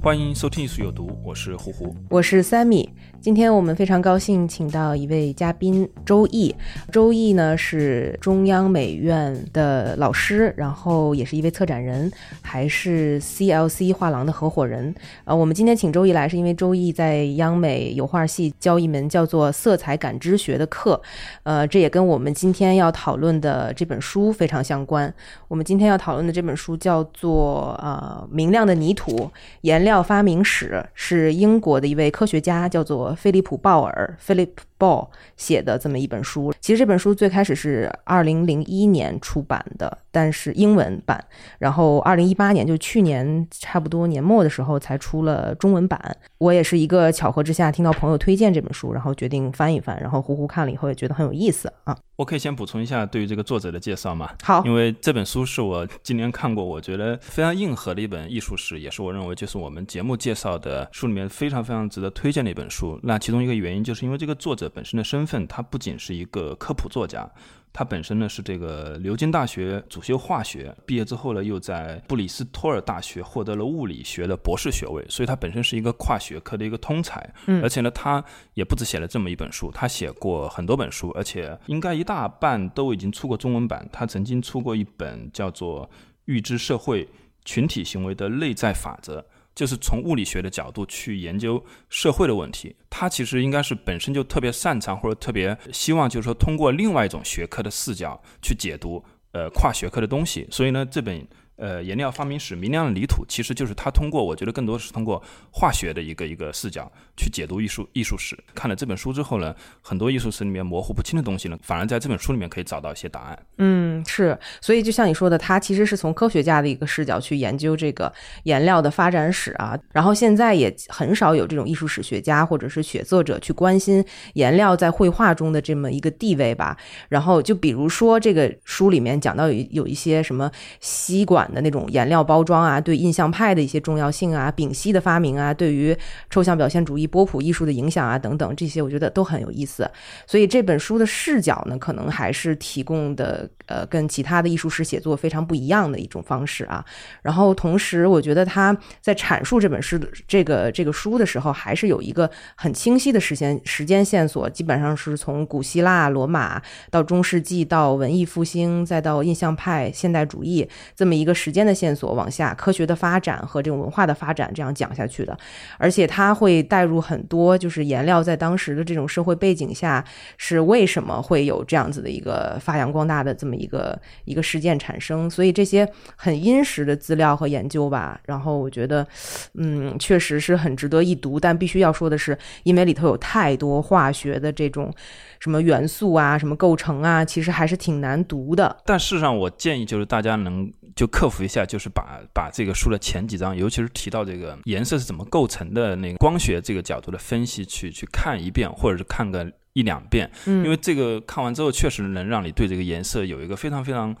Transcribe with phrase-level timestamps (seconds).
[0.00, 1.92] 欢迎收听艺术有毒，我是胡胡。
[2.08, 2.88] 我是三米。
[3.20, 6.54] 今天我们非常高兴请到一位嘉宾周毅。
[6.92, 14.94] 周毅呢是中央美院的老师，然后也是一位策展人，还是 CLC 画廊的合伙人。
[15.24, 21.00] 呃，我们今天请周毅来，是因为周毅在央美油画系教一门叫做色彩感知学的课。
[21.42, 25.12] 呃，这也跟我们今天要讨论的这本书非常相关。
[25.48, 29.28] 我们今天要讨论的这本书叫做《呃明亮的泥土：
[29.62, 36.52] 颜料发明史》，是英国的一位科学家叫做菲利普·鲍尔 （Philip Ball） 写的这么一本书。
[36.60, 41.22] 其实这本书最开始是二零零一年出版的，但是英文版，
[41.58, 46.16] 然后二零一八年就去年差不多年末的时候才出了中文版。
[46.38, 51.96] 我也是一个巧合之下听到朋友推荐这本书，然后决定翻一翻，然后呼呼看了以后也觉得很有意思啊。
[52.16, 54.30] 我可以先补充一下对于这个作者的介绍吗？
[54.42, 62.98] 好，因为这本书是我今年看过，我觉得非常硬核的一本艺术史，也是我认为就是我们节目介绍的书里面非常非常值得推荐的一本书。
[63.04, 67.30] 那其中一个原因就是因为这个作者本身的身份，他不仅是一个科普作家。
[67.70, 77.32] 他本身呢是这个牛津大学主修化学，毕业之后呢又在布里斯托尔大学获得了物理学的博士学位，所以他本身是一个跨学科的一个通才。
[77.46, 78.24] 嗯而且呢，他
[78.54, 83.86] 也不止写了这么一本书，他写过很多本书，而且应该一大半都已经出过中文版。
[83.92, 85.86] 他曾经出过一本叫做
[86.24, 87.06] 《预知社会
[87.44, 89.20] 群体行为的内在法则》。
[89.58, 100.46] 就是从物理学的角度去研究社会的问题，他其实应该是本身就特别擅长或者特别希望，就是说通过另外一种学科的视角去解读呃跨学科的东西。
[100.48, 101.26] 所以呢，这本
[101.58, 108.38] 呃颜料发明史明亮的泥土，其实就是他通过我觉得更多是通过化学的一个一个视角去解读艺术艺术史。
[108.54, 113.38] 看了这本书之后呢，很多艺术史里面模糊不清的东西呢，反而在这本书里面可以找到一些答案。
[113.58, 118.12] 嗯，是，所以就像你说的，他其实是从科学家的一个视角去研究这个
[118.44, 119.78] 颜料的发展史啊。
[119.92, 124.04] 然后现在也很少有这种艺术史学家或者是写作者去关心
[124.34, 126.76] 颜料在绘画中的这么一个地位吧。
[127.08, 130.50] 然后就比如说这个书里面讲到有有一些什么
[130.80, 135.96] 吸管的那种颜料包装啊，对印象派的一些重要性啊，丙烯的发明啊，对于
[136.30, 139.90] 抽象表现主义波普艺术的影响啊等等，这些我觉得都很有意思。
[140.26, 146.84] 所以这本书的视角呢，可能还是提供的呃跟其他的艺术史写作非常不一样的一种方式啊。
[147.22, 156.60] 然后同时，我觉得他在阐述这本书这个这个书的时候，还是有一个很清晰的时间时间线索，基本上是从古希腊、罗马
[156.90, 165.36] 到中世纪，到文艺复兴，再到印象派、现代主义这么一个时间的线索往下，科学的发展和这种文化的发展这样讲下去的。
[165.78, 170.04] 而且他会带入很多，就是颜料在当时的这种社会背景下
[170.36, 175.30] 是为什么会有这样子的一个发扬光大的这么一个一个事件产生。
[175.30, 179.06] 所以这些很殷实的资料和研究吧，然后我觉得，
[179.54, 181.38] 嗯，确实是很值得一读。
[181.38, 184.92] 但必须要说的是，因为里头有太多化学的这种
[185.38, 188.76] 什么元素啊、什么构成啊，其实还是挺难读的。
[188.84, 204.12] 但事实上，我建议就是大家能就克服一下，就是把把这个书的前几章，尤其是提到这个颜色是怎么构成的那个光学这个角度的分析，去去看一遍，或者是看个一两遍，嗯，因为这个看完之后，确实能让你对这个颜色有一个非常非常。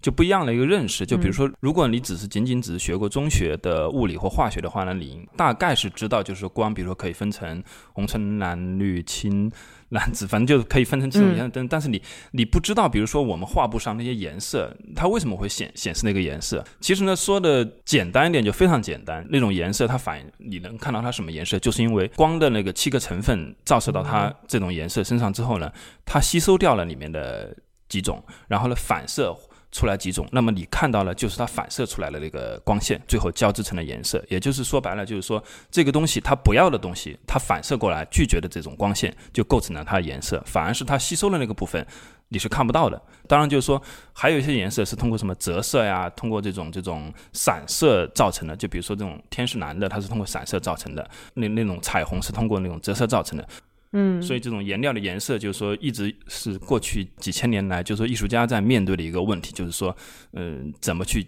[0.00, 7.62] 就不一样的一个认识，就比如说，如果你只是仅仅只是学过中学的物理或化学的话呢，你大概是知道，就是光，比如说可以分成
[7.92, 9.48] 红橙蓝绿青
[9.92, 11.66] 蓝紫，反正就是可以分成几种颜色灯。
[11.68, 16.64] 但是你你不知道，比如说我们画布上那些颜色，它为什么会显显示那个颜色？
[16.80, 25.72] 其实呢，说的简单一点就非常简单，那种颜色它反你能看到它什么颜色，就是因为光的那个七个成分照射到它这种颜色身上之后呢，
[26.04, 27.56] 它吸收掉了里面的
[27.88, 29.36] 几种，然后呢反射。
[29.72, 34.22] 出来几种，那么你看到了就是它反射出来的那个光线，最后交织成了颜色。
[34.28, 40.42] 也就是说白了，就是说这个东西它不要的东西，它反射过来拒绝的这种光线，就构成了它的颜色。
[40.46, 41.84] 反而是它吸收的那个部分，
[42.28, 43.00] 你是看不到的。
[43.26, 43.80] 当然，就是说
[44.12, 48.54] 还有一些颜色是通过什么折射呀，通过这种这种散射造成的。
[48.54, 51.02] 就比如说这种天是蓝的，它是通过散射造成的；
[51.32, 53.48] 那那种彩虹是通过那种折射造成的。
[53.92, 59.96] 嗯，所以这种颜料的颜色，就是说一直是过去几千年来，就是说艺术家在面对的一个问题，就是说，
[60.32, 61.26] 嗯、怎么去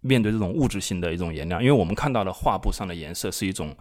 [0.00, 1.60] 面对这种物质性的一种颜料？
[1.60, 3.74] 因为我们看到的画布上的颜色是一种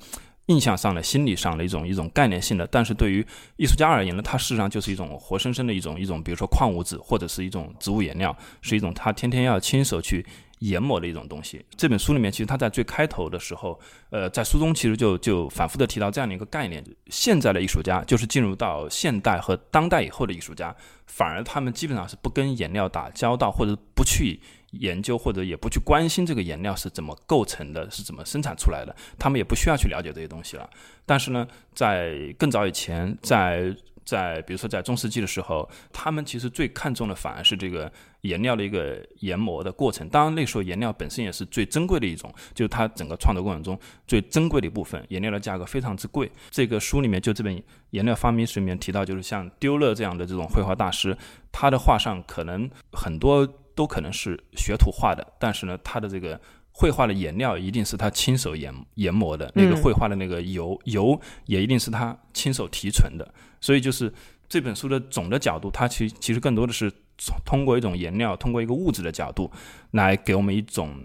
[0.48, 3.26] 印象上的、心理上的一种一种概念性的，但是对于
[3.58, 10.26] 艺术家而言呢，它事实上就是一种活生生的一种一种，比如说矿物质或者是一种植物颜料，是一种他天天要亲手去
[10.64, 11.64] 研磨的一种东西。
[11.76, 13.80] 这本书里面，其实他在最开头的时候，
[14.10, 20.76] 呃，在书中其实就就反复的提到这样的一个概念：现在的艺术家，就是进入到现代和当代以后的艺术家，
[21.08, 24.40] 反而他们基本上是不跟颜料打交道，或者不去
[24.72, 30.70] 研究，或者也不去关心这个颜料是怎么构成的，是怎么生产出来的，他们也不需要去了解这些东西了。
[31.06, 31.46] 但是呢，
[31.76, 33.76] 在更早以前，在
[34.06, 37.92] 在比如说在中世纪的时候，他们其实最看重的反而是这个
[38.22, 40.08] 颜料的一个研磨的过程。
[40.10, 45.04] 当然，那时候颜料本身也是最珍贵的一种，就是它整个创作过程中最珍贵的一部分。
[45.10, 46.32] 颜料的价格非常之贵。
[46.50, 47.56] 这个书里面就这本
[47.92, 51.18] 《颜料发明史》里面提到，就是像丢勒这样的这种绘画大师，
[51.52, 56.40] 他的画上可能很多都可能是学徒画的，但是呢，他的这个。
[56.76, 64.12] 绘画的颜料一定是他亲手研研磨的，那个嗯绘画的那个油油也一定是他亲手提纯的，所以就是
[64.50, 69.50] 这本书的总的角度，它其其实更多的是从通过一种颜料，通过一个物质的角度，
[69.92, 70.96] 来给我们一种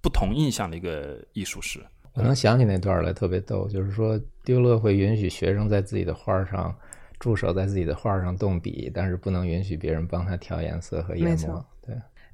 [0.00, 1.84] 不同印象的一个艺术史。
[2.14, 6.74] 我能想起那段来，特别逗，就是说丢勒会允许学生在自己的画上
[7.18, 11.66] 助手在自己的画上动笔，但是不能允许别人帮他调颜色和研磨。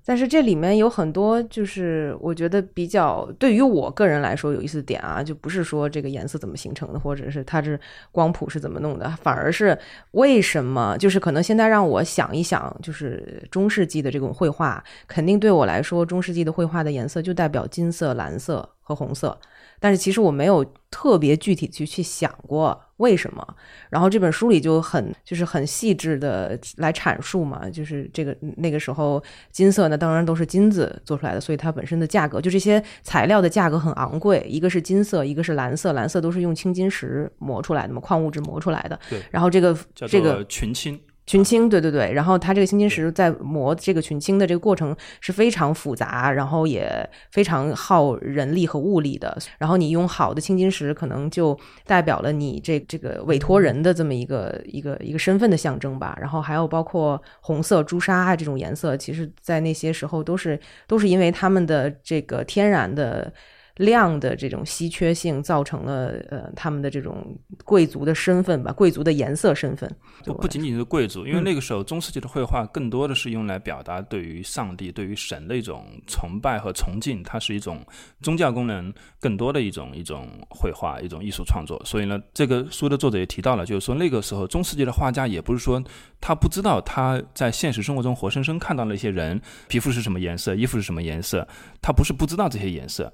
[0.05, 7.79] 但是这里面有很多，就是我觉得比较对于我个人来说有意思的点啊，就不是说这个颜色怎么形成的，或者是它是
[8.11, 9.79] 光谱是怎么弄的，反而是
[10.13, 10.97] 为什么？
[10.99, 19.39] 就是可能现在让我想一想，就是中世纪的这种绘画，肯定对我来说，中世纪的绘画的颜色就代表金色、蓝色和红色。
[19.83, 23.45] 但是其实我没有特别具体去去想过为什么。
[23.91, 29.21] 然后这本书里就很就是很细致的来阐述嘛，就是这个那个时候
[29.51, 38.97] 金色呢，当然都是金子做出来的，所以它本身的价格就这些材料的价格很昂贵，一个是金色，一个是蓝色，蓝色都是用青金石磨出来的嘛，矿物质磨出来的。
[39.11, 49.37] 对然后这个这个群青，群青，对对对，然后它这个青金石在磨这个群青的这个过程是非常复杂，然后也非常耗人力和物力的。
[49.59, 56.17] 然后你用好的青金石，可能就代表了你这这个委托人的这么一个一个一个身份的象征吧。
[56.21, 63.33] 然后还有包括红色、朱砂啊这种颜色，其实在那些时候都是都是因为他们的这个天然的。
[63.77, 69.91] 亮的这种稀缺性造成了呃他们的这种贵族的身份吧，贵族的颜色身份。
[70.25, 77.85] 不不仅仅是贵族，因为嗯那个时候中世纪的绘画更多的是用来表达对于上帝、对于神的一种崇拜和崇敬，它是一种
[78.21, 81.83] 宗教功能更多的一种一种绘画、一种艺术创作。
[81.85, 85.83] 所以呢，这个书的作者也提到了，就是说那个时候中世纪的画家也不是说
[86.21, 91.47] 他不知道他在现实生活中活生生看到了一些人皮肤是什么颜色、衣服是什么颜色，
[91.81, 93.13] 他不是不知道这些颜色，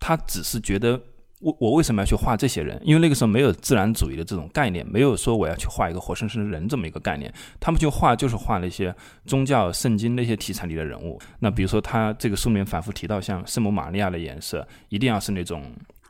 [0.00, 1.00] 他只是觉得。
[1.40, 2.76] 我我为什么要去画这些人？
[2.84, 7.32] 因为那个时候没有自然主义的这种概念，没有说我要去画一个活生生的人这么一个概念。
[7.60, 8.92] 他们就画就是画那些
[9.24, 11.16] 宗教圣经那些题材里的人物。
[11.38, 15.62] 那比如说他这个书里面反复提到，像圣母玛利亚的颜色一定要是那种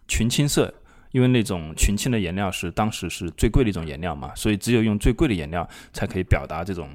[0.07, 0.73] 群青色，
[1.11, 6.89] 因为那种群青的颜料是当时是最贵的一种颜料嘛，所以只有用最贵的颜料才可以表达这种。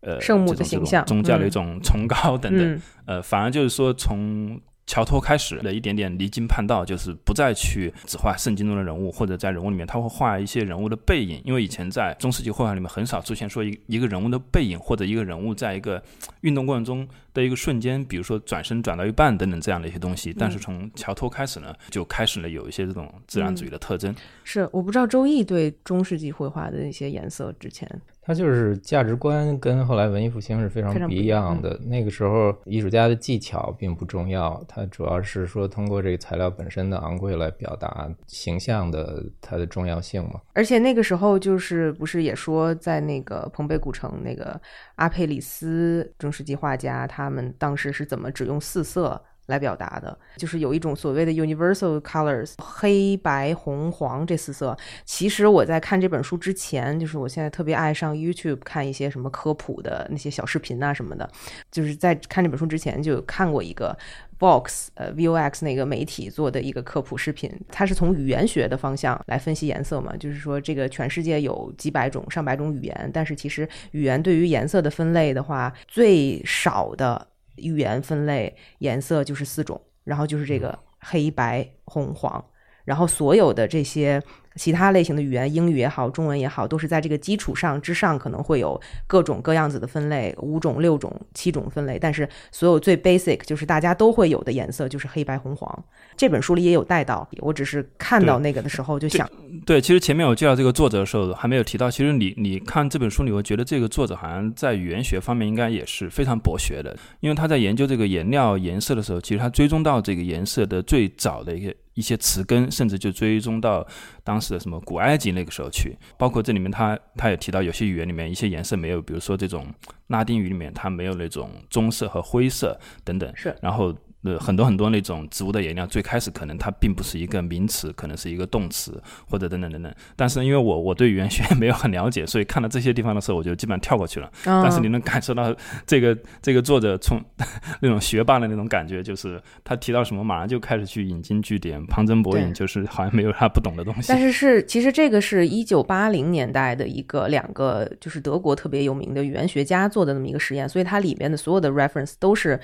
[0.00, 16.02] 呃，圣母的形象宗教的嗯一种崇高等等，嗯呃，反而就是说从乔托开始了一点点离经叛道，就是不再去只画圣经中的人物，或者在人物里面他会画一些人物的背影，因为以前在中世纪绘画里面很少出现说一一个人物的背影，或者一个人物在一个
[16.42, 20.34] 运动过程中的一个瞬间，比如说转身转到一半等等这样的一些东西。
[20.36, 24.14] 但是从桥头开始呢，就开始了有一些这种自然主义的特征。
[24.42, 27.88] 是，我不知道周易对中世纪绘画的一些颜色之前，
[28.22, 31.78] 它就是价值观跟后来文艺复兴是非常不一样样的。
[31.84, 40.40] 那个时候，艺术家的技巧并不重要，它主要是说通过这个材料本身的昂贵来表达形象的它的重要性嘛。
[40.54, 44.58] 而且那个时候就是不是也说在那个彭贝古城那个
[44.94, 50.16] 阿佩里斯中世纪画家，他他们当时是怎么只用四色来表达的？
[50.36, 54.76] 就是有一种所谓的 universal colors，黑白红黄这四色。
[55.04, 61.28] 其实我在看这本书之前，就是我现在特别爱上 YouTube 看一些什么科普的那些小视频啊什么的，
[61.70, 63.96] 就是在看这本书之前就看过一个
[64.38, 77.26] Vox 呃 Vox 那个媒体做的一个科普视频，它是从语言学的方向来分析颜色嘛，就是说这个全世界有几百种、上百种语言，但是其实语言对于颜色的分类的话，最少的
[77.56, 82.44] 语言分类颜色就是四种，然后就是这个黑白红黄。
[82.84, 84.22] 然后所有的这些
[84.56, 91.98] 其他类型的语言，英语也好，中文也好，都是在这个基础上之上，可能会有各种各样子的分类，五种、六种、七种分类。
[91.98, 95.84] 但是所有最 basic 就是大家都会有的颜色，就是黑白红黄。
[96.16, 99.30] 这本书里也有带到，我只是看到那个的时候就想，
[99.64, 111.74] 对，其实前面我介绍这个作者的时候还没有提到，其实你你看这本书，你会觉得这个作者好像在语言学方面应该也是非常博学的，因为他在研究这个颜料颜色的时候，其实他追踪到这个颜色的最早的一个。
[111.96, 113.84] 一些词根，甚至就追踪到
[114.22, 119.66] 当时的什么古埃及那个时候去，包括这里面他他也提到有些语言里面一些颜色没有，比如说这种
[120.06, 123.92] 拉丁语里面它没有那种棕色和灰色等等，是，然后。
[124.26, 129.94] 呃，很多很多那种植物的颜料，最开始可能它并不是一个名词，可能是一个动词或者等等等等。
[130.16, 134.28] 但是因为我我对语言学没有很了解，所以看到这些地方的时候，我就基本上跳过去了。
[134.44, 135.54] 但是你能感受到
[135.86, 137.22] 这个这个作者从
[137.80, 144.08] 那种学霸的那种感觉，就是他提到什么马上就开始去引经据典、旁征博引，就是好像没有他不懂的东西。
[144.08, 152.58] 但是是其实这个是一九八零年代的一个两个就是德国特别有名的语言学家做的那么一个实验，所以它里面的所有的 reference 都是。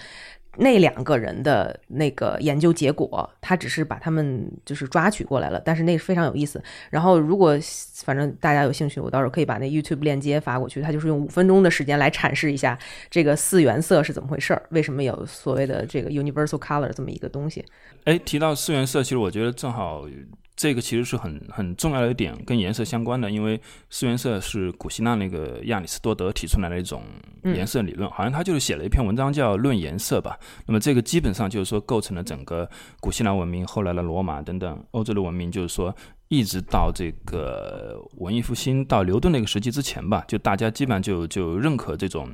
[0.59, 6.63] 那两个人的那个研究结果，他只是把他们就是抓取过来了，但是那非常有意思。
[6.91, 7.57] 然后如果
[8.05, 10.83] 反正大家有兴趣，我到时候可以把那 YouTube 链接发过去。
[10.83, 12.79] 他就是用五分钟的时间来阐释一下
[13.09, 17.65] 这个四原色是怎么回事儿，为什么有所谓的这个 universal color 这么一个东西。
[18.05, 20.07] 哎，提到四原色，其实我觉得正好。
[20.55, 27.03] 这个其实是很很重要的一点，跟颜色相关的，因为四原色是古希腊那个亚里士多德提出来的一种
[27.43, 30.39] 颜色理论，好像他就是写了一篇文章叫《论颜色》吧。
[30.67, 32.69] 那么这个基本上就是说构成了整个
[33.01, 35.95] 古希腊文明，后来的罗马等等欧洲的文明，就是说
[36.29, 42.29] 一直到这个文艺复兴到牛顿那个时期之前吧，就大家基本上就就认可这种。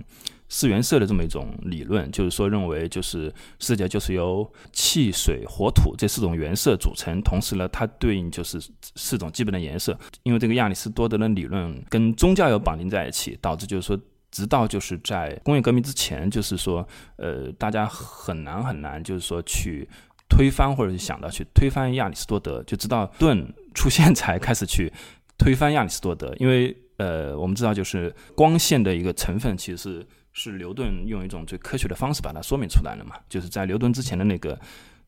[0.48, 8.58] 四原色的这么一种理论，就是说认为就是世界就是由气、水、火、土这四种原色组成，同时呢，它对应就是
[8.96, 9.98] 四种基本的颜色。
[10.22, 13.98] 因为这个亚里士多德的理论跟宗教有绑定在一起，导致就是说，
[14.30, 16.86] 直到就是在工业革命之前，就是说，
[17.16, 19.86] 呃，大家很难很难，就是说去
[20.30, 24.90] 推翻或者是想到去推翻亚里士多德，就直到顿出现才开始去
[25.36, 26.34] 推翻亚里士多德。
[26.38, 30.06] 因为呃，我们知道就是光线的一个成分其实是。
[30.38, 33.16] 是牛顿用一种最科学的方式把它说明出来了嘛？
[33.28, 34.56] 就是在牛顿之前的那个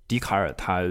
[0.08, 0.82] 笛卡尔，他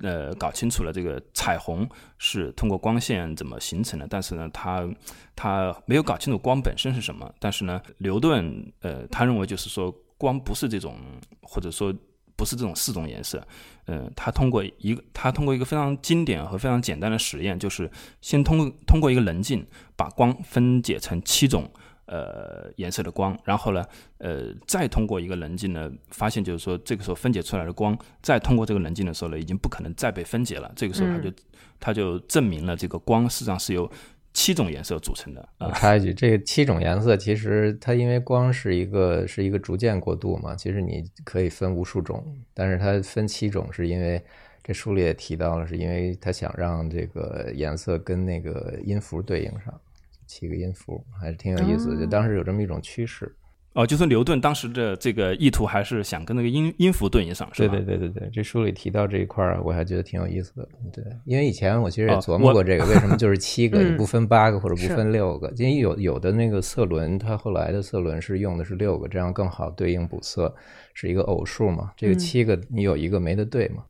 [0.00, 4.86] 呃搞清楚了这个彩虹是通过光线怎么形成的，但是呢，他
[5.34, 7.32] 他没有搞清楚光本身是什么。
[7.40, 10.98] 但是呢，牛顿呃他认为就是说光不是这种，
[11.40, 11.90] 或者说
[12.36, 13.42] 不是这种四种颜色。
[13.86, 17.90] 嗯，他通过一个他通过一个非常经典和非常简单的实验，就是
[18.20, 19.66] 先通过通过一个棱镜
[19.96, 21.70] 把光分解成七种。
[22.06, 23.84] 呃，颜色的光，然后呢，
[24.18, 30.70] 呃，再通过一个棱镜呢，发现就是说，这个时候分解出来的光，再通过这个棱镜的时候呢，已经不可能再被分解了。
[30.76, 31.32] 这个时候，它就
[31.80, 33.90] 它就证明了这个光实际上是由
[34.32, 35.48] 七种颜色组成的。
[35.60, 44.22] 我插一句，这个七种颜色其实它因为光是一个是一个逐渐过渡嘛，其实你可以分无数种，但是它分七种是因为
[44.62, 49.80] 这书里也提到了，是因为他想让这个颜色跟那个音符对应上。
[50.26, 53.34] 七个音符还是挺有意思的，就当时有这么一种趋势。
[53.74, 57.74] 哦，就是牛顿当时的这个意图还是想跟那个音音符对应上，是吧？
[57.74, 60.68] 对对对对对，这书里提到这一块儿，我还觉得挺有意思的。
[60.92, 65.52] 对，因为以前我其实也琢磨过这个，为什么就是七个， 你不分八个或者不分六个？
[65.56, 70.54] 因为有有的那个色轮，它后来的色轮是用的是六个，这样更好对应补色，
[70.94, 71.90] 是一个偶数嘛。
[71.96, 73.82] 这个七个你有一个没得对嘛？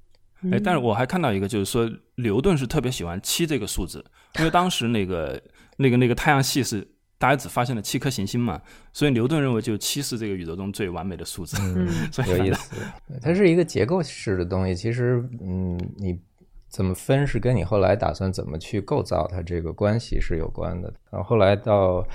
[0.50, 4.02] 哎，但是我还看到一个，就是说牛顿是特别喜欢七这个数字，
[4.38, 5.38] 因为当时那个。
[5.76, 6.86] 那个那个太阳系是
[7.18, 8.60] 大家只发现了七颗行星嘛，
[8.92, 11.56] 所以牛顿认为就七是这个宇宙中最完美的数字。
[11.60, 11.88] 嗯，
[12.28, 12.76] 有意思。
[13.20, 16.18] 它是一个结构式的东西，其实嗯，你
[16.68, 20.92] 怎么分是跟你后来打算怎么去构造它这个关系是有关的。
[21.10, 22.06] 然后后来到。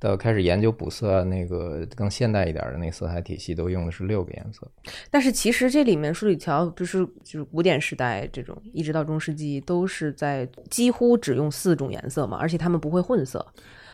[0.00, 4.66] 到开始研究补色，那个更现代一点的那色彩体系都用的是六个颜色。
[5.10, 13.44] 但是其实这里面数理条不是就是古典时代这种，一直到中世纪都是在几乎只用四种颜色嘛，而且他们不会混色。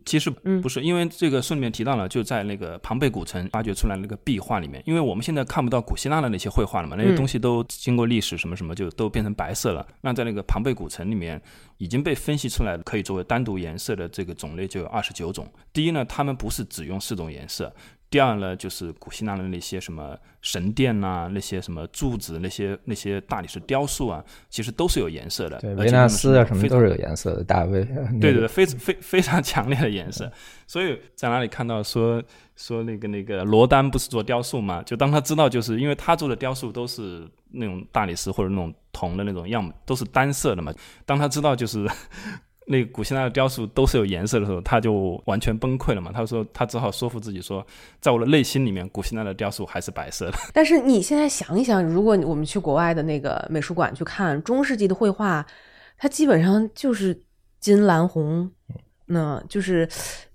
[0.05, 9.87] 其实不是，因为这个书里面提到了，就在那个庞贝古城发掘出来那个壁画里面，因为我们现在看不到古希腊的那些绘画了嘛，那些东西都经过历史什么什么就都变成白色了。
[10.03, 11.41] 那在那个庞贝古城里面
[11.79, 15.51] 已经被分析出来可以作为单独颜色的这个种类就有二十九种。
[15.73, 17.75] 第一呢，他们不是只用四种颜色。
[18.15, 25.59] 第二呢，就是古希腊的那些什么神殿呐、那些什么柱子、那些那些大理石雕塑啊，其实都是有颜色的。
[25.75, 27.85] 维纳斯啊什么都是有颜色的，大卫。
[28.23, 30.31] 对对对，非非非常强烈的颜色。
[30.65, 32.23] 所以在哪里看到说
[32.55, 34.81] 说那个那个罗丹不是做雕塑嘛？
[34.85, 40.73] 就当他知道，就是因为他做的雕塑都是那种大理石或者那种铜的那种样，都是单色的嘛。
[41.05, 41.85] 当他知道就是
[42.67, 46.11] 那个古希腊的雕塑都是有颜色的时候，他就完全崩溃了嘛。
[46.13, 47.67] 他说他只好说服自己说，
[48.01, 50.39] 在我的内心里面，古希腊的雕塑还是白色的。
[50.55, 55.45] 但是你现在想一想，如果我们去国外的那个美术馆去看中世纪的绘画，
[55.99, 57.21] 它基本上就是
[57.61, 58.51] 金蓝红，
[59.07, 59.89] 那就是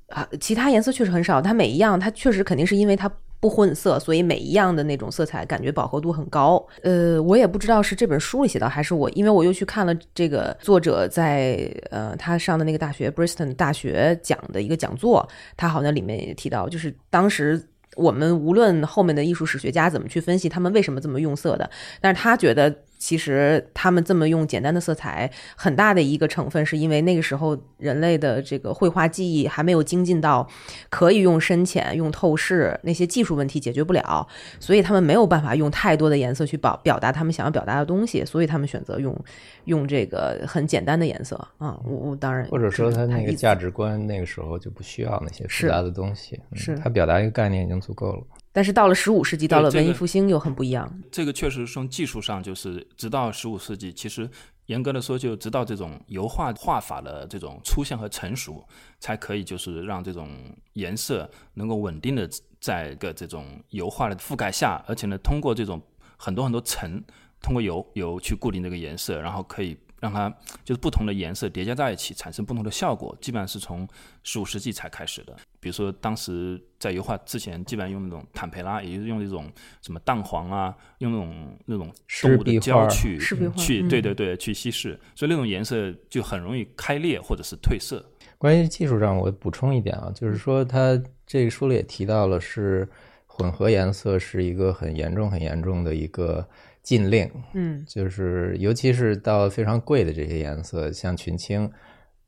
[0.10, 1.42] 啊，其他颜色确实很少。
[1.42, 6.66] 它每一样，它确实肯定是因为它不混色，所以每一样的那种色彩感觉饱和度很高。
[6.84, 17.62] 呃，我也不知道是这本书里写的，还是我，因为我又去看了这个作者在呃他上的那个大学 Bristol 大学讲的一个讲座，他好像里面也提到，就是当时。
[17.96, 21.70] 我们无论后面的艺术史学家怎么去分析他们为什么这么用色的，
[22.00, 30.48] 但是他觉得其实他们这么用简单的色彩，很大的一个成分是因为那个时候人类的这个绘画技艺还没有精进到
[30.90, 34.28] 可以用深浅、用透视那些技术问题解决不了，
[34.60, 39.18] 所以他们没有办法用太多的颜色去表表达他们想要表达的东西，所以他们选择用
[39.64, 41.80] 用这个很简单的颜色啊。
[41.86, 48.24] 我我当然或者说他那个价值观那个时候就不需要那些复杂的东西，嗯是他表达一个概念已经足够了。
[48.52, 51.02] 但是到了十五世纪，到了文艺复兴又很不一样。
[51.12, 54.30] 这个确实从技术上，就是直到十五世纪，其实
[54.66, 58.68] 严格的说，就直到这种油画画法的这种出现和成熟，
[59.00, 60.30] 才可以就是让这种
[60.74, 62.28] 颜色能够稳定的
[62.60, 65.82] 在一个这种油画的覆盖下，而且呢，通过这种
[66.18, 67.04] 很多很多层，
[67.42, 70.30] 通过油油去固定这个颜色，然后可以让它
[70.64, 73.16] 就是不同的颜色叠加在一起，产生不同的效果。
[73.22, 73.88] 基本上是从
[74.24, 75.36] 十五世纪才开始的。
[75.60, 88.04] 比如说，当时在油画之前，基本上用那种坦培拉，也就是用那种什么蛋黄啊，用那种那种动物的胶去去，嗯对对对，去稀释，所以那种颜色就很容易开裂或者是褪色。
[88.38, 92.88] 关于技术上，我补充一点啊，就是说它这个书里也提到了，是
[93.28, 96.48] 混合颜色是一个很严重、很严重的一个
[96.82, 97.30] 禁令。
[97.54, 101.70] 嗯就是尤其是到非常贵的这些颜色，像群青，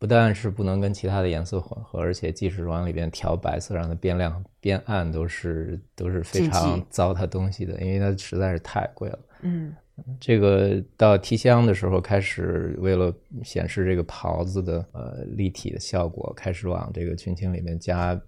[0.02, 9.20] 不但是不能跟其他的颜色混合，而且即使往里边调白色，让它变亮变暗，都是都是非常糟蹋东西的，因为它实在是太贵了。
[9.44, 9.72] 嗯
[10.20, 18.20] 这个到提香的时候，开始为了显示这个袍子的呃立体的效果，开始往这个群青里面加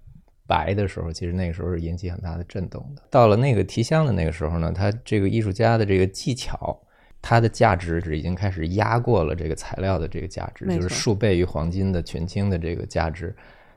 [0.45, 3.01] 白的时候，其实那个时候是引起很大的震动的。
[3.09, 6.79] 到了那个提香的那个时候呢，他这个艺术家的这个技巧，
[7.25, 13.33] 它的价值是已经开始压过了这个材料的这个价值，就是数倍于黄金的全青的这个价值，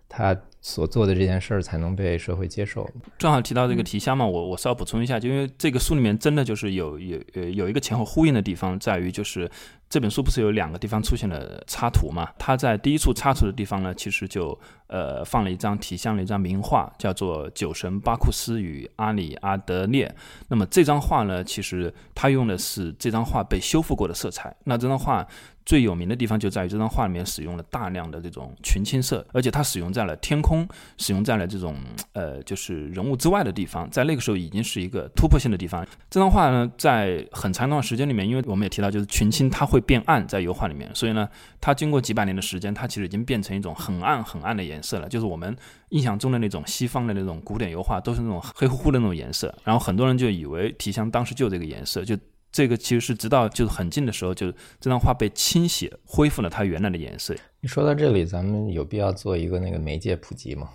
[0.09, 2.91] 它所做的这件事儿才能被社会接受。
[3.17, 9.49] 正好提到这个提香嘛，我我稍微补充一下，就因为这个书里面真的就是有有呃有一个前后呼应的地方，在于就是
[9.89, 12.29] 这本书不是有两个地方出现了插图嘛？
[12.37, 20.09] 它在第一处插图的地方呢，其实就呃放了一张提香的一张名画，叫做《酒神巴库斯与阿里阿德涅》。
[20.49, 24.55] 那么这张画呢，其实它用的是这张画被修复过的色彩。
[24.65, 25.27] 那这张画
[25.65, 31.75] 最有名的地方就在于这张画里面使用了大量的这种群青色，而且它使用在了天空，使用在了这种
[32.13, 35.85] 呃就是人物之外的地方，在那个时候已经是一个突破性的地方。
[36.09, 41.29] 这张画呢，在很长一段时间里面，因为我们也提到，就是群青它会变暗在油画里面，所以呢，
[41.61, 45.57] 它经过几百年的时间，它其实已经变成一种很暗很暗的颜色了，就是我们
[45.91, 52.17] 印象中的那种西方的那种古典油画都是那种黑乎乎的那种颜色，然后很多人就以为提香当时就这个颜色，就。
[52.53, 57.35] 这个其实是直到就是很近的时候，就这张画被清洗，恢复了它原来的颜色。
[57.61, 60.71] 你说到这里，咱们有必要做一个那个媒介普及吗？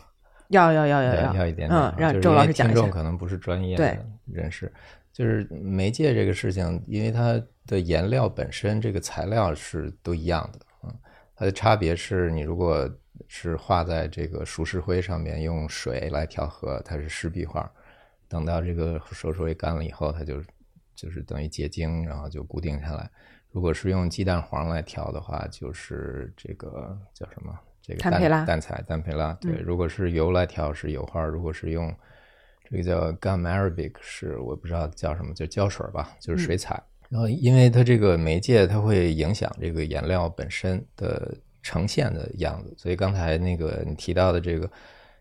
[0.49, 2.87] 要要要要要要一点点嗯让周老师讲一下。
[2.89, 4.71] 可能不是专业的人士，
[5.11, 10.93] 就是媒介这个事情，因为它的颜料本身这个材料是都一样的，嗯，
[11.35, 12.87] 它的差别是你如果
[13.27, 17.71] 是画在这个熟石灰上面，用水来调和，它是湿壁画，
[18.27, 20.41] 等到这个熟石灰干了以后，它就
[20.95, 23.09] 就是等于结晶，然后就固定下来。
[23.51, 27.53] 如果是用鸡蛋黄来调的话，就是这个叫什么？
[27.81, 29.33] 这个蛋碳培拉蛋彩蛋培拉。
[29.41, 31.93] 对，嗯如果是油来调是油画，如果是用
[32.69, 36.81] 这个叫 gum arabic 是我不知道叫什么，就胶水吧，就是水彩。
[37.09, 44.69] 然后因为它这个媒介它会影响这个颜料本身的呈现的样子，所以刚才那个你提到的这个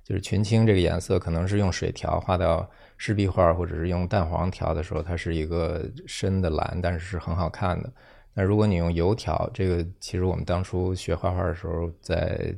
[0.02, 7.92] 就是群青这个颜色，可能是用水调画到湿壁画，或者是用蛋黄调的时候，它是一个深的蓝，但是是很好看的。
[8.32, 12.54] 那如果你用油调，这个其实我们当初学画画的时候，在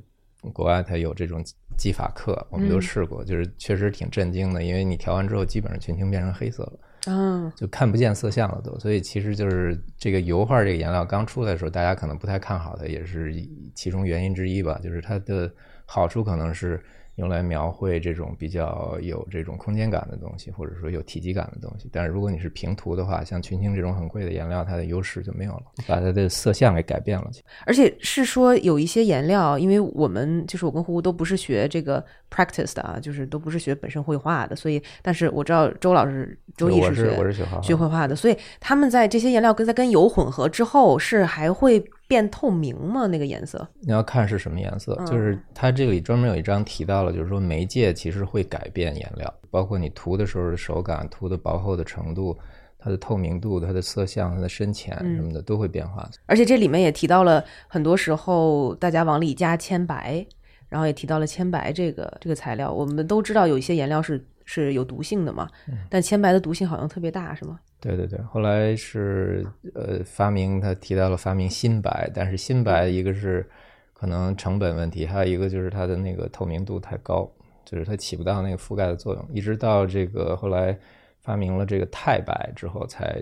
[0.52, 1.42] 国外它有这种
[1.76, 6.72] 技法课，我们都试过，就是确实挺震惊的，因为你调完之后，基本上群青变成黑色了。
[7.06, 13.34] 嗯，就看不见色相了都，所以其实就是这个油画这个颜料刚出来的时候，大家可能不太看好它，也是
[13.74, 14.80] 其中原因之一吧。
[14.82, 15.52] 就是它的
[15.86, 16.82] 好处可能是。
[17.16, 21.88] 用来描绘这种比较有这种空间感的东西，或者说有体积感的东西。
[21.92, 27.30] 但是如果你是平涂的话，像群青这种很贵的颜料，它的优势就没有了，把它的色相给改变了。
[27.66, 41.84] 而且是说有一些颜料，因为我们就是我跟胡胡都不是学这个 practice 的啊，就是都不是学本身绘画的，所以但是我知道周老师周易是学我是学学绘画的，所以他们在这些颜料跟在跟油混合之后是还会。
[42.12, 43.06] 变透明吗？
[43.06, 43.66] 那个颜色？
[43.80, 44.94] 你要看是什么颜色。
[45.06, 52.36] 就是它这里专门有一章提到了，就是说媒介其实会改变颜料，包括你涂的时候的手感、涂的薄厚的程度、
[52.78, 56.06] 它的透明度、它的色相、它的深浅什么的都会变化。
[56.26, 60.26] 而且这里面也提到了，很多时候大家往里加铅白，
[60.68, 62.70] 然后也提到了铅白这个这个材料。
[62.70, 65.48] 我们都知道有一些颜料是是有毒性的嘛，
[65.88, 67.58] 但铅白的毒性好像特别大，是吗？
[67.82, 73.44] 对对对，后来是呃发明，他提到了发明新白，但是新白一个是
[73.92, 77.28] 可能成本问题，还有一个就是它的那个透明度太高，
[77.64, 79.28] 就是它起不到那个覆盖的作用。
[79.32, 80.78] 一直到这个后来
[81.22, 83.20] 发明了这个钛白之后，才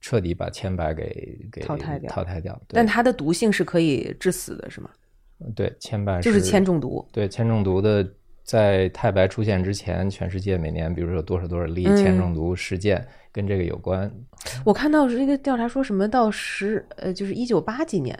[0.00, 2.08] 彻底把铅白给给淘汰掉。
[2.08, 2.56] 淘汰掉。
[2.68, 4.88] 但它的毒性是可以致死的，是吗？
[5.56, 7.04] 对，铅白就是铅中毒。
[7.10, 8.08] 对，铅中毒的
[8.50, 13.06] 在太白出现之前，全世界每年比如说有多少多少例铅中毒事件。
[13.32, 14.12] 跟这个有关，
[14.64, 18.18] 我看到是一个调查说什么到十呃，就是一九八几年，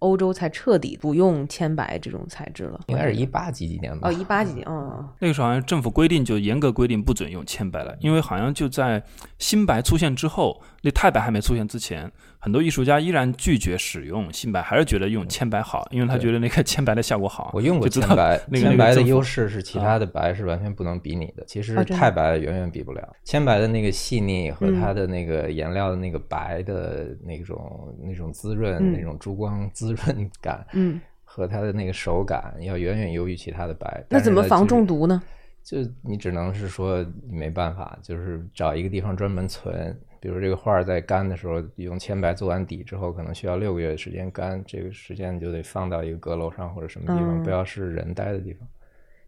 [0.00, 4.08] 欧洲才彻底不用铅白这种材质了，应该是一八几几年吧？
[4.08, 9.02] 哦，一八几年，嗯，那个时候好像政府规定就严格规定不准用铅白了，因为好像就在
[9.38, 12.10] 新白出现之后，那钛白还没出现之前。
[12.38, 17.50] 很多艺术家依然拒绝使用新白，还是觉得用铅白好，因为他觉得那个铅白的效果好。
[17.52, 21.42] 我用过铅白，铅白的优势是其他的白是完全不能比拟的。
[21.44, 34.04] 其实钛白远远比不了铅白的那个细腻和它的那个颜料的那个白的那种那种滋润、那种珠光滋润感，嗯，和它的那个手感要远远优于其他的白。
[34.08, 35.22] 那怎么防中毒呢？
[35.62, 39.98] 就你只能是说没办法，就是找一个地方专门存。
[40.20, 48.66] 比如这个画在干的时候，用铅白做完底之后，可能需要六个月的时间干，这个时间就得放到一个阁楼上或者什么地方，不要是人待的地方。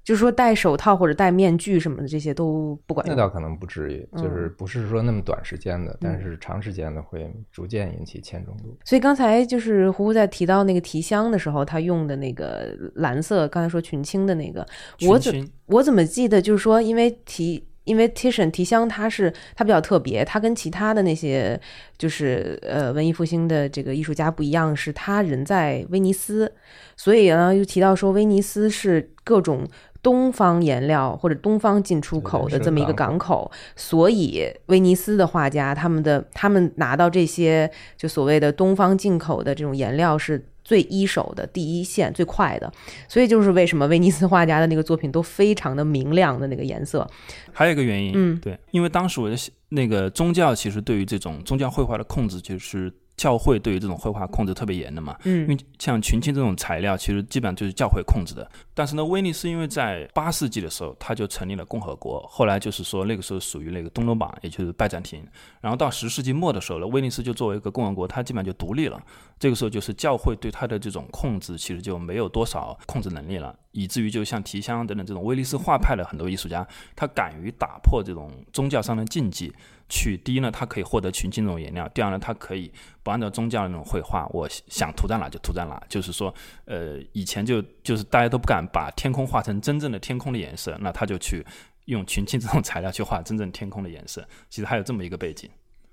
[0.09, 3.14] 就是说戴手套或者戴面具什么的，这些都不管用。
[3.14, 8.75] 那倒可能不至于，就是不是说那么短时间的，但是长时间的会逐渐引起铅中毒。
[8.87, 14.66] 所以刚才就是胡胡在提到那个提香的时候，他用的那个蓝色，刚才说群青的那个，
[15.07, 17.62] 我怎我怎么记得就是说，因为提。
[17.85, 21.59] 因为 Titian 提香，它是它比较特别，它跟其他的那些
[21.97, 26.53] 就是呃文艺复兴的这个艺术家不一样，是他人在威尼斯，
[26.99, 29.66] 所以呢又提到说威尼斯是各种
[30.02, 40.44] 东方颜料或者东方进出口的这么一个港口，所以威尼斯的画家他们的他们拿到这些就所谓的东方进口的这种颜料是。
[40.64, 42.70] 最一手的第一线最快的，
[43.08, 47.08] 所以就是为什么威尼斯画家的那个作品都非常的明亮的那个颜色。
[47.54, 49.37] 还有一个原因，嗯，对，因为当时我的
[49.70, 52.92] 那个宗教其实对于这种宗教绘画的控制就是。
[53.18, 58.48] 教会对于这种绘画控制特别严的嘛，嗯，因为像群青这种材料，其实基本上就是教会控制的。
[58.72, 65.22] 但是呢，威尼斯因为在八世纪的时候，他就成立了共和国，后来就是说那个时候属于那个东罗马，也就是拜占庭。
[65.61, 69.02] 然后到十世纪末的时候呢，威尼斯就作为一个共和国，它基本上就独立了。
[69.38, 79.52] 这个时候就是教会对它的这种控制，其实就没有多少控制能力了，以至于就像提香等等这种威尼斯画派的很多艺术家，他敢于打破这种宗教上的禁忌。
[79.90, 82.70] 去第一呢，他可以获得群青这种颜料；第二呢，他可以
[83.02, 85.83] 不按照宗教的那种绘画，我想涂在哪就涂在哪。
[85.88, 86.35] 就是说，
[86.66, 91.42] 呃，以前就就是大家都不敢把天空画成真正的天空的颜色，那他就去
[91.87, 94.22] 用群青这种材料去画真正天空的颜色。
[94.50, 95.48] 其实还有这么一个背景，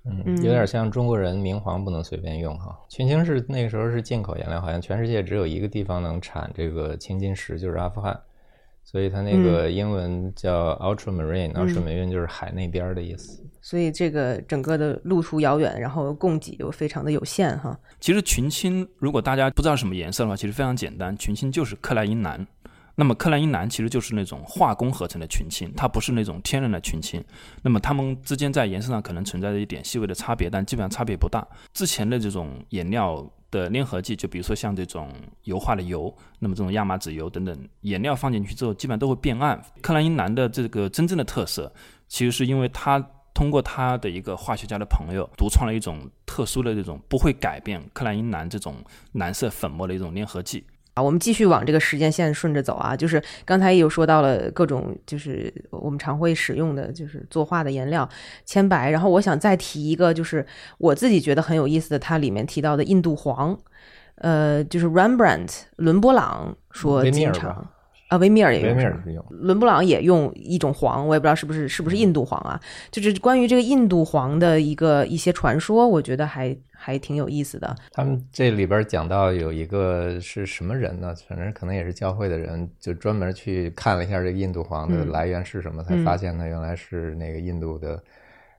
[0.08, 2.78] 嗯，有点像中国人明黄不能随便用哈。
[2.88, 8.18] 群青是那个时候是进口颜料，好像全世界只有一个地方能产这个青金石，就是阿富汗。
[8.84, 13.44] 所以它那个英文叫 ultramarine，ultramarine 就是海那边的意思。
[13.60, 17.76] 所以这个整个的路途遥远，然后供给又非常的有限哈。
[17.98, 22.46] 其实群青，如果大家不知道什么颜色的话，其实非常简单，群青就是克莱因蓝。
[22.96, 27.22] 那么克莱因蓝其实就是那种化工合成的群青，它不是那种天然的群青。
[27.62, 31.46] 那么它们之间在颜色上可能存在着一点细微的差别，但基本上差别不大。
[31.72, 35.12] 之前的这种颜料的粘合剂，就比如说像这种
[35.44, 39.62] 油画的油，那么这种亚麻籽油等等，颜料放进去之后，基本上都会变暗。
[39.80, 41.72] 克莱因蓝的这个真正的特色，
[42.08, 43.04] 其实是因为它。
[43.34, 48.76] 通过他的一个化学家的朋友独创了一种特殊的这种不会改变克莱因蓝这种
[49.12, 50.64] 蓝色粉末的一种粘合剂。
[50.96, 58.08] 啊，我们继续往这个时间线顺着走啊，就是刚才也有说到了各种，就是我们常会使用的就是作画的颜料
[58.46, 60.44] 铅白，然后我想再提一个，就是
[60.78, 63.58] 我自己觉得很有意思的，它里面提到的印度黄，
[64.14, 67.70] 呃，就是 Rembrandt 伦勃朗说维米尔经常吧
[68.08, 72.60] 啊，维米尔也用是吗米尔是用伦勃朗也用一种黄，我也不知道是不是是不是印度黄啊。
[72.90, 77.74] 就是关于这个印度黄的一个一些传说，我觉得还还挺有意思的。
[77.90, 81.14] 他们这里边讲到有一个是什么人呢？
[81.28, 88.00] 反正可能也是教会的人，就专门去看了一下这个印度黄的嗯来源是什么，才发现呢原来是那个印度的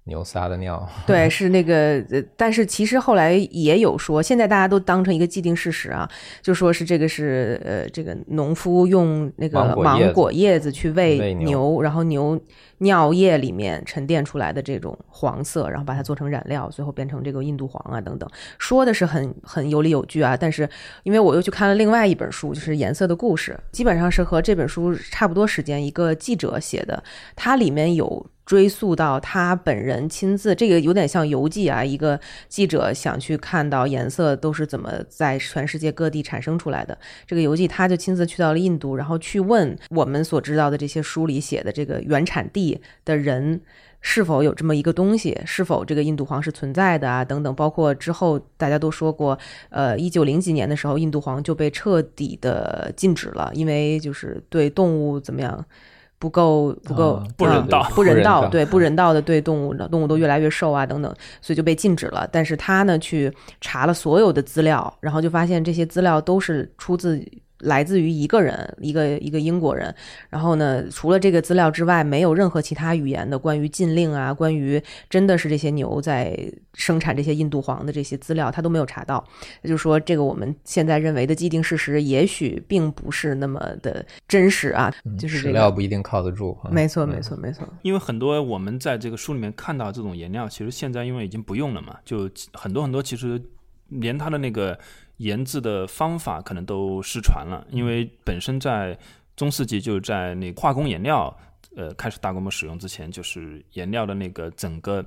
[0.08, 0.88] 牛撒的尿。
[1.06, 6.10] 对， 是那个，呃，但是其实后来也有说，现在大家都当成一个既定事实啊，
[6.42, 12.40] 就说是这个是呃，这个农夫用那个芒果叶子去喂牛，然后牛
[12.80, 20.38] 尿液里面沉淀出来的这种黄色，然后把它做成染料，最后变成这个印度黄啊等等，说的是很很有理有据啊。
[20.38, 20.70] 但是
[21.04, 27.04] 因为我又去看了另外一本书，就是《颜色的故事》，基本上是和这本书差不多时间一个记者写的，
[27.36, 28.28] 它里面有。
[28.48, 31.84] 追溯到他本人亲自，这个有点像游记啊。
[31.84, 36.98] 一个记者想去看到颜色都是怎么在全世界各地产生出来的。
[37.26, 42.67] 这个游记他就亲自去到了印度，然后去问我们所知道的这些书里写的这个原产地
[43.06, 43.62] 的人。
[44.00, 45.38] 是否有这么一个东西？
[45.44, 47.26] 是否这个印度黄是存在的啊？
[47.26, 49.38] 等等，包括之后大家都说过，
[49.70, 55.66] 呃，一九零几年的时候，印度黄就被彻底的禁止了，因为就是对动物怎么样
[56.20, 62.26] 不够不够、啊不人道嗯不人道，道对 不人道的对动物，动物都越来越瘦啊等等，所以就被禁止了。
[62.32, 67.20] 但是他呢去查了所有的资料，然后就发现这些资料都是出自。
[67.60, 69.94] 来自于一个人，一个一个英国人。
[70.30, 76.38] 然后呢，除了这个资料之外，没有任何其他语言的关于禁令啊，关于真的是这些牛在
[76.74, 79.24] 生产这些印度黄的这些资料，他都没有查到。
[79.62, 84.94] 也就是说，这个我们现在认为的既定事实，也许并不是那么的真实啊。
[85.18, 86.58] 就是史这个，料不一定靠得住。
[86.64, 87.68] 啊没错，没错，没错。
[87.82, 93.42] 因为很多我们在这个书里面看到这种颜料，其实现在因为已经不用了嘛，就很多很多其实
[93.90, 94.78] 连它的那个
[95.18, 98.98] 研制的方法可能都失传了，因为本身在
[99.36, 101.36] 中世纪就是在那化工颜料
[101.76, 105.06] 呃开始大规模使用之前，就是颜料的那个整个。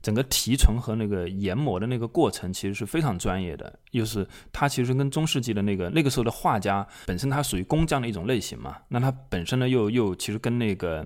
[0.00, 11.04] 整个提纯和那个研磨的那个过程其实是非常专业的，又是它其实跟中世纪的那个那个时候的画家本身它属于工匠的一种类型嘛，那它本身呢又又其实跟那个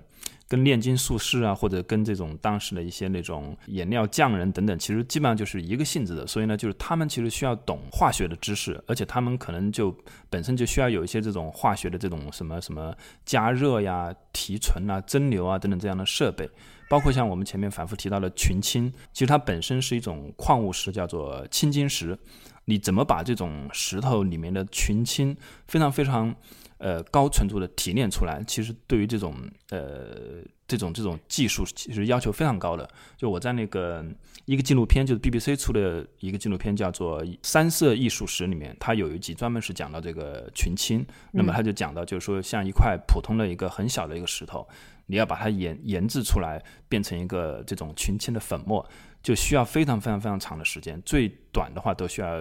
[0.53, 6.27] 跟炼金术士啊，或者跟这种当时的一些那种颜料匠人等等，其实基本上就是一个性质的。
[6.27, 9.97] 所以呢，就是他们其实需要懂化学的知识，而且他们可能就
[10.29, 16.47] 本身就需要有一些这种化学的这种什么什么加热呀、提纯啊、蒸馏啊等等这样的设备。
[16.87, 22.19] 包括像我们前面反复提到的群青，其实它本身是一种矿物石，叫做青金石。
[22.67, 25.35] 你怎么把这种石头里面的群青
[25.67, 26.37] 非常非常
[26.83, 28.43] 呃高纯度的提炼出来？
[28.47, 29.35] 其实对于这种
[29.71, 32.89] 呃这种这种技术，其实要求非常高的。
[33.17, 34.05] 就我在那个
[34.47, 41.07] 一个纪录片，就是 BBC 出的一个纪录片，叫做《三色艺术史》里面，它有一集专门是讲到这个群青。
[41.31, 44.67] 那么他就讲到，就是说像一块普通的一个很小的一个石头。
[45.07, 48.89] 你要把它研研制出来，变成一个这种群青的粉末，
[49.23, 52.41] 就需要非常非常非常长的时间，最短的话都需要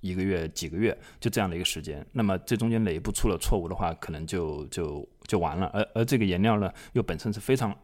[0.00, 2.04] 一个月、几个月，就这样的一个时间。
[2.12, 5.66] 那么这中间哪一步出了错误的话，可能就就就完了。
[5.72, 7.76] 而而这个颜料呢，又本身是非常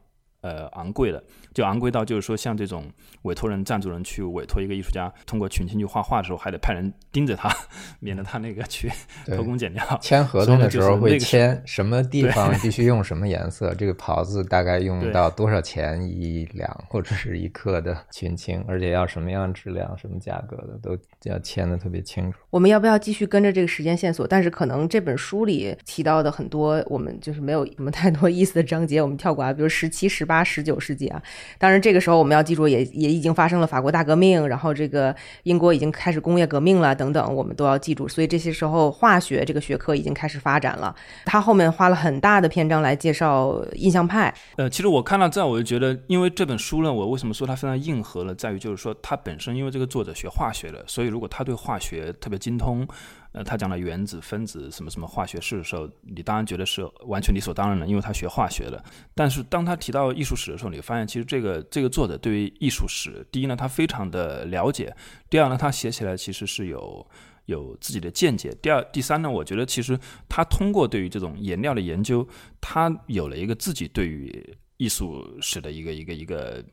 [0.44, 2.84] 呃昂贵的，就昂贵到就是说，像这种
[3.22, 7.50] 委托人、赞助人去委托一个艺术家通过群青去画画的时候，还得派人盯着他，
[7.98, 8.90] 免得他那个去
[9.26, 9.82] 偷工减料。
[10.02, 22.38] 签合同的时候会签什么地方必须用什么颜色，这个袍子大概用到多少钱一两或者是一克的群青，而且要什么样质量、什么价格的都要签的特别清楚。
[22.50, 24.26] 我们要不要继续跟着这个时间线索？
[24.26, 31.22] 但是可能这本书里提到的很多，我们就是没有什么太多意思的章节，我们跳过啊，比如十七、十八、八十九世纪啊。
[31.58, 38.08] 当然，这个时候我们要记住也，也已经发生了法国大革命，然后这个英国已经开始工业革命了，等等，我们都要记住。
[38.08, 40.92] 所以这些时候，化学这个学科已经开始发展了。
[41.24, 52.86] 他后面花了很大的篇章来介绍印象派，呃，其实我看到这儿，我就觉得，因为这本书呢，我为什么说它非常硬核了，在于就是说，它本身因为这个作者学化学的，所以如果他对化学特别精通，
[53.34, 58.82] 呃，他讲了原子、分子什么什么化学式的时候，你当然觉得是完全理所当然的，因为他学化学的。
[59.14, 64.86] 但是当他提到艺术史的时候，你发现其实这个这个作者对于艺术史，第一呢，他非常的了解；
[65.28, 67.06] 第二呢，他写起来其实是有。
[67.46, 68.56] 有自己的见解。
[68.62, 72.26] 第二、第三呢，我觉得其实他通过对于这种颜料的研究，
[72.58, 76.64] 他有了一个自己对于艺术史的一个一个一个，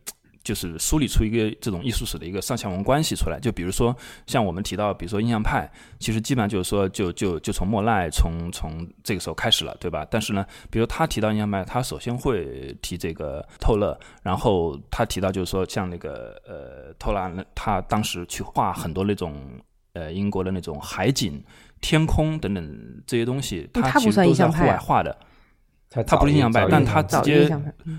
[0.43, 3.39] 就是梳理出一个这种艺术史的一个上下文关系出来。
[3.39, 10.05] 就比如说像我们提到，比如说印象派，其实基本上就是说，就就就从莫奈从从这个时候开始了，对吧？
[10.09, 19.35] 但是呢，比如他提到印象派，他首先会提这个透勒，然后他提到就是说，像那个呃透兰，他当时去画很多那种
[19.93, 21.43] 呃英国的那种海景、
[21.81, 25.15] 天空等等这些东西，他其实都在户外画的。
[26.05, 27.49] 他不是印象派，但他直接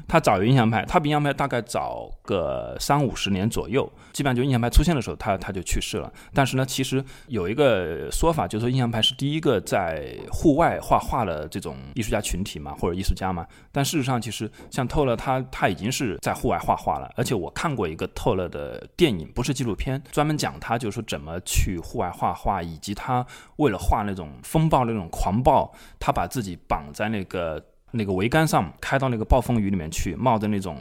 [0.08, 3.90] 他早于印象派，他比印象派大概早个三五十年左右。
[4.14, 6.10] 基本上就印象派出现的时候，他他就去世了。
[6.32, 13.46] 但是呢，其实有一个说法，就是说印象派是第一个在户外画画的这种艺术家群体嘛，或者艺术家嘛。
[13.70, 17.12] 但事实上，其实像透勒他他已经是在户外画画了。
[17.14, 23.26] 而且我看过一个透勒的电影，不是纪录片，专门讲他就是说怎么去户外画画，以及他
[23.56, 27.62] 为了画那种风暴那种狂暴，他把自己绑在那个。
[27.92, 30.76] 那个桅杆上开到那个暴风雨里面去，冒着那种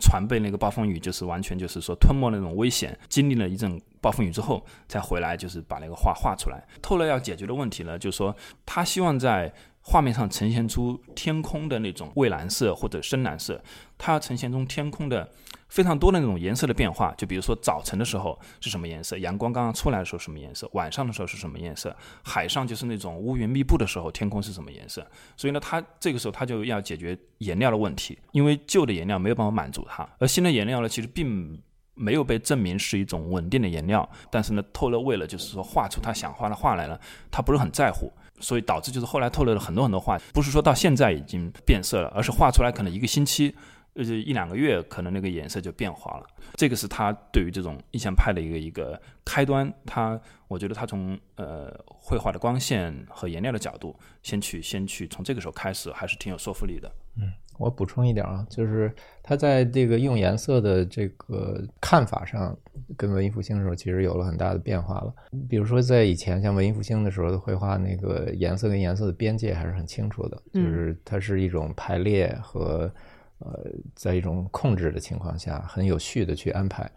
[0.00, 6.62] 船被那个暴风雨就是完全就是说吞没那种危险，经历了一阵暴风雨之后才回来，就是把那个画画出来。
[6.82, 8.34] 透勒要解决的问题呢，就是说
[8.66, 9.52] 他希望在。
[9.86, 13.62] 画面上呈现出天空的那种蔚蓝色或者深蓝色，
[13.98, 15.30] 它要呈现出天空的
[15.68, 17.12] 非常多的那种颜色的变化。
[17.18, 25.06] 就比如说早晨的时候是什么颜色，阳光刚刚出来的时候什么颜色，晚上的时候是什么颜色，海上就是那种乌云密布的时候，天空是什么颜色。
[25.36, 34.08] 所以呢，它这个时候它就要解决颜料的问题，因为旧的颜料没有办法满足它，而新的颜料呢，其实并没有被证明是一种稳定的颜料。
[34.30, 36.98] 但是呢，透勒为了就是说画出他想画的画来了，
[37.30, 38.10] 他不是很在乎。
[38.40, 43.54] 所以导致就是后来透露了很多很多话，不是说到现在已经变色了，而是画出来可能一个星期，
[43.94, 46.26] 呃一两个月，可能那个颜色就变化了。
[46.56, 49.72] 这个是他对于这种印象派的一个一个开端。
[49.86, 56.92] 他我觉得他从呃绘画的光线和颜料的角度，先去先去从这个时候开始，还是挺有说服力的。
[57.16, 57.32] 嗯。
[57.58, 62.56] 我补充一点啊，就是他在这个用颜色的这个看法上，
[62.96, 65.14] 跟文艺复兴的时候其实有了很大的变化了。
[65.48, 72.90] 比如说，在以前像文艺复兴的时候的绘画，那个颜色跟颜色的边界还是很清楚的，就是它是一种排列和
[73.38, 73.64] 呃，
[73.94, 76.90] 在一种控制的情况下，很有序的去安排。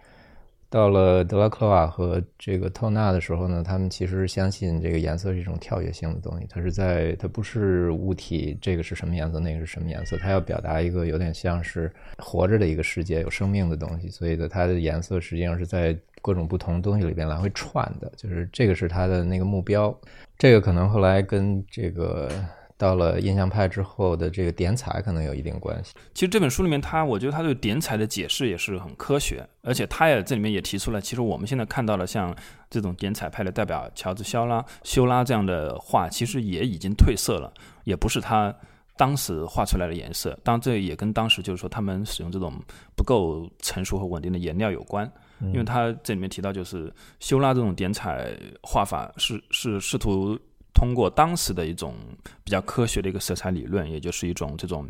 [0.70, 19.98] 到了德拉克瓦和这个透纳的时候呢，他们其实相信这个颜色是一种跳跃性的东西，它是在它不是物体，这个是什么颜色，那个是什么颜色，它要表达一个有点像是活着的一个世界，有生命的东西，所以呢，它的颜色实际上是在各种不同东西里边来回串的，就是这个是它的那个目标，
[20.38, 22.30] 这个可能后来跟这个。
[22.78, 25.94] 到了印象派之后的这个点彩可能有一定关系。
[26.14, 32.36] 其实这本书里面，他我觉得他对点彩的解释也是很科学，而且他也这里面也提出了，其实我们现在看到了像
[32.70, 37.52] 这种点彩派的代表乔治肖拉、修拉这样的画，其实也已经褪色了，
[37.84, 38.56] 也不是他
[38.96, 40.38] 当时画出来的颜色。
[40.44, 42.54] 当然，这也跟当时就是说他们使用这种
[42.96, 45.12] 不够成熟和稳定的颜料有关。
[45.40, 50.38] 因为他这里面提到，就是修拉这种点彩画法是是试图。
[50.78, 51.96] 通过当时的一种
[52.44, 54.88] 比较科学的一个色彩理论，也就是一种这种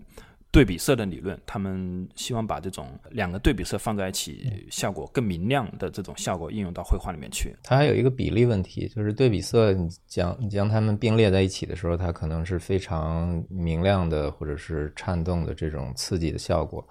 [0.51, 7.55] 对比色的理论，他们希望把这种两个对比色放在一起，效果更明亮的这种效果应用到绘画里面去。
[7.63, 16.85] 它还有一个比例问题，就是对比色，你将你将它们并列在一起的时候，它可能是非常明亮的，或者是颤动的这种刺激的效果。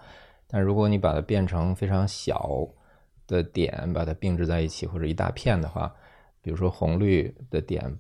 [0.49, 2.67] 但如果你把它变成非常小
[3.27, 5.93] 的点，把它并置在一起，或者一大片的话，
[6.41, 7.95] 比如说红绿的点。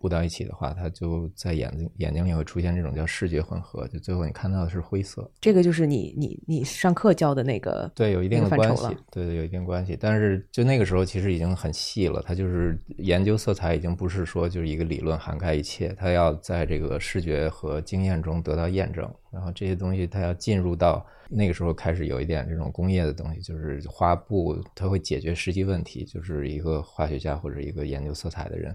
[0.00, 5.30] 布到一起的话，它就在眼睛眼睛里会出现这种叫视觉混合，就最后你看到的是灰色。
[5.38, 9.98] 这个就是你你你上课教的那个，对，有一定的关系，对对，有一定关系。
[10.00, 19.06] 但是就那个时候其实已经很细了，它就是研究色彩已经不是说就是一个理论涵盖一切，它要在这个视觉和经验中得到验证。
[19.30, 28.74] 然后这些东西它要进入到那个时候开始有一点这种工业的东西，就是画布，它会解决实际问题，就是一个化学家或者一个研究色彩的人。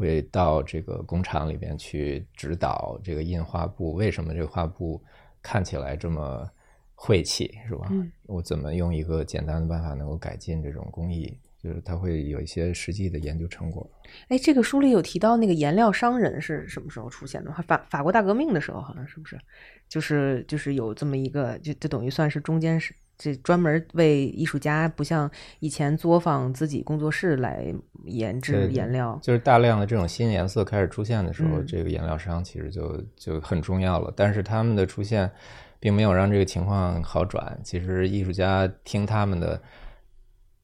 [0.00, 4.98] 会到这个工厂里边去指导这个印花布，为什么这个画布
[5.42, 6.50] 看起来这么
[6.94, 7.92] 晦气，是吧？
[8.26, 11.36] 我怎么用一个简单的办法能够改进这种工艺？
[11.62, 13.86] 就是他会有一些实际的研究成果。
[14.28, 17.52] 哎，这个书里有提到那个颜料商人是什么时候出现的？
[17.68, 19.38] 法法国大革命的时候，好像是不是？
[19.86, 22.94] 就是就是有这么一个，就就等于算是中间是。
[23.22, 27.66] 这专门为艺术家，不像以前作坊自己工作室来
[28.06, 34.10] 研制颜料，就是大量的这种新颜色开始出现的时候，这个颜料商其实就就很重要了。
[34.16, 35.30] 但是他们的出现，
[35.78, 37.60] 并没有让这个情况好转。
[37.62, 39.60] 其实艺术家听他们的，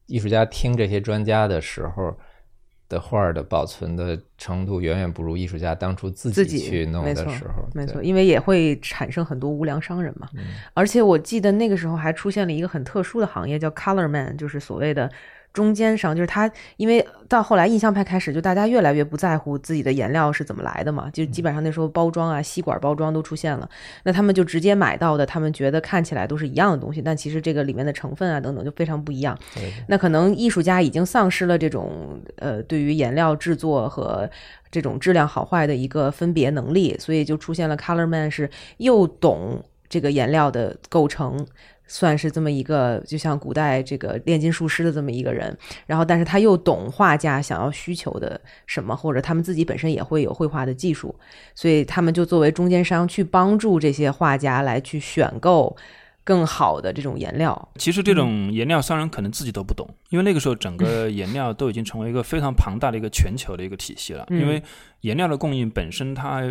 [0.07, 2.17] 艺术家听这些专家的时候，
[2.89, 10.29] 的画儿的保存的程度远远不如艺术家当初自自己去弄的时候，没错，对因为也会产生很多无良商人嘛。
[10.73, 15.11] 而且我记得那个时候还出现了一个很特殊的行业，叫 color man，就是所谓的
[15.57, 23.67] 中间商，就是他因为到后来印象派开始，就大家越来越不在乎自己的颜料是怎么来的嘛，就基本上那时候包装啊、吸管包装都出现了，
[24.03, 29.35] 那他们就直接买到的，他们觉得看起来都是一样的东西，但其实这个里面的成分啊等等就非常不一样。
[29.87, 34.29] 那可能艺术家已经丧失了这种呃对于颜料制作和
[34.69, 38.47] 这种质量好坏的一个分别能力，所以就出现了 color man 是
[38.77, 41.43] 又懂这个颜料的构成。
[41.87, 51.15] 算是这么一个，就像古代这个炼金术师的这么一个人，然后但是他又懂画家想要需求的什么，或者他们自己本身也会有绘画的技术，
[51.55, 55.75] 所以他们就作为中间商去帮助这些画家来去选购
[56.23, 57.69] 更好的这种颜料。
[57.77, 64.25] 其实这种颜料商人可能自己都不懂，因为那个时候整个 颜料都已经成为一个非常庞大的一个全球的一个体系了。
[64.29, 64.61] 嗯因为
[65.01, 66.41] 颜料的供应本身，它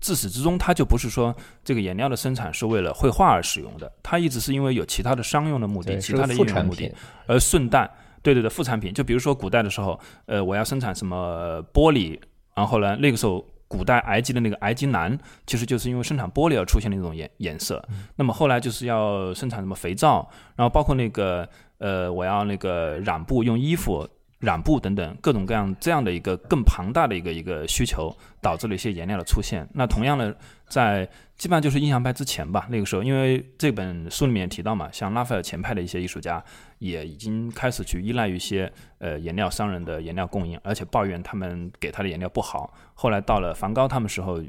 [0.00, 1.34] 自始至终它就不是说
[1.64, 6.94] 这个颜料的生产是为了绘画而使用的，它一直是因为有其他的商用的目的、其他的应用目的，，
[7.26, 7.90] 而顺带，
[8.22, 8.92] 对对的，副产品。
[8.92, 12.18] 就比如说古代的时候，呃，我要生产什么玻璃，
[12.54, 17.82] 然后呢，那个时候古代埃及的那个埃及蓝，其实就是因为生产玻璃而出现的一种颜颜色。
[18.16, 24.08] 那么后来就是要生产什么肥皂，然后包括那个呃，我要那个染布用衣服。
[24.46, 29.68] 染布等等各种各样这样的一个更庞大的一个一个需求，导致了一些颜料的出现。
[29.74, 30.34] 那同样的，
[30.68, 31.04] 在
[31.36, 36.42] 基本上就是印象派之前吧，那个时候，因为这本书里面提到嘛，像拉斐尔前派的一些艺术家
[36.78, 42.72] 也已经开始去依赖于一些呃颜料商人的颜料供应，而且抱怨他们给他的颜料不好。
[42.94, 44.40] 后来到了梵高他们时候，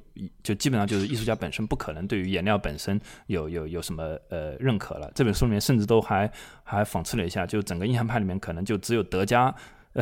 [0.43, 5.11] 就基本上就是艺术家本身不可能对于颜料本身有有有什么呃认可了。
[5.15, 6.31] 这本书里面甚至都还
[6.63, 9.53] 还讽刺了一下，就整个印象派里面可能就只有德加。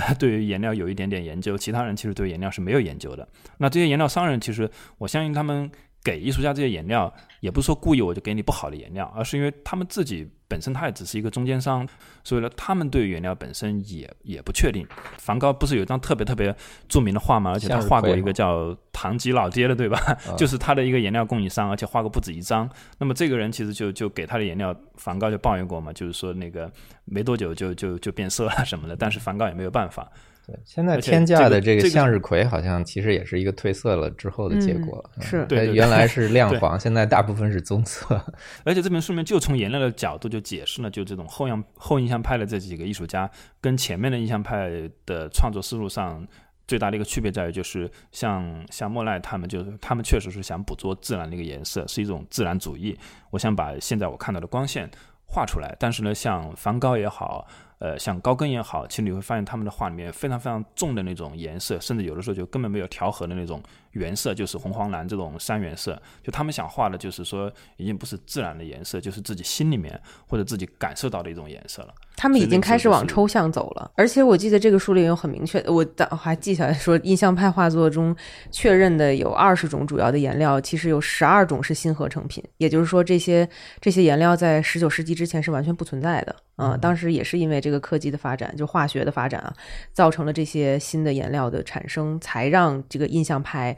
[0.20, 3.28] 对于颜料有一点点研究，其他人其实对颜料是没有研究的。
[3.60, 5.72] 那这些颜料商人，其实我相信他们
[6.06, 11.86] 给艺术家这些颜料，也不是说故意我就给你不好的颜料，而是因为他们自己本身他也只是一个中间商，
[12.24, 14.86] 所以呢，他们对于颜料本身也也不确定。
[15.18, 16.56] 梵高不是有一张特别特别
[16.88, 17.53] 著名的画吗？
[17.53, 19.97] 而且他画过一个叫唐吉老爹的，对吧？
[20.38, 22.70] 就是他的一个颜料供应商，而且画过不止一张。
[22.99, 26.72] 那么这个人其实就就给他的颜料，梵高就抱怨过嘛，就是说那个
[27.06, 30.08] 没多久就就就变色了什么的，但是梵高也没有办法。
[30.46, 38.24] 对，现在天价的这个向日葵好像其实也是一个褪色了之后的结果，嗯是嗯对原来是亮黄，现在大部分是棕色。
[38.64, 43.28] 而且这本书里面就从颜料的角度就解释了，就这种后样后印象派的这几个艺术家
[43.60, 44.70] 跟前面的印象派
[45.06, 46.24] 的创作思路上
[46.68, 52.96] 最大的一个区别在于，就是像像莫奈他们，就是他们确实是想捕捉自然的一个颜色，是一种自然主义。
[53.32, 54.88] 我想把现在我看到的光线
[55.26, 57.48] 画出来，但是呢，像梵高也好。
[57.80, 63.61] 呃，像高跟也好，其实你会发现他们的画里面非常非常重的那种颜色，甚至有的时候就根本没有调和的那种
[63.96, 66.02] 原色，就是红黄蓝这种三原色。
[66.24, 71.93] 就他们想画的，就是说已经不是自然的颜色，就是自己心里面或者自己感受到的一种颜色了。
[72.16, 78.16] 他们已经开始往抽象走了，而且我记得这个书里有很明确，我当我还记下来说，印象派画作中
[78.52, 83.48] 确认的有二十种主要的颜料，其实有十二种是新合成品，也就是说，这些
[83.82, 86.36] 这些颜料在十九世纪之前是完全不存在的。
[86.56, 89.54] 啊、当时也是因为这个科技的发展，就化学的发展啊，
[89.91, 93.76] 造成了这些新的颜料的产生，才让这个印象派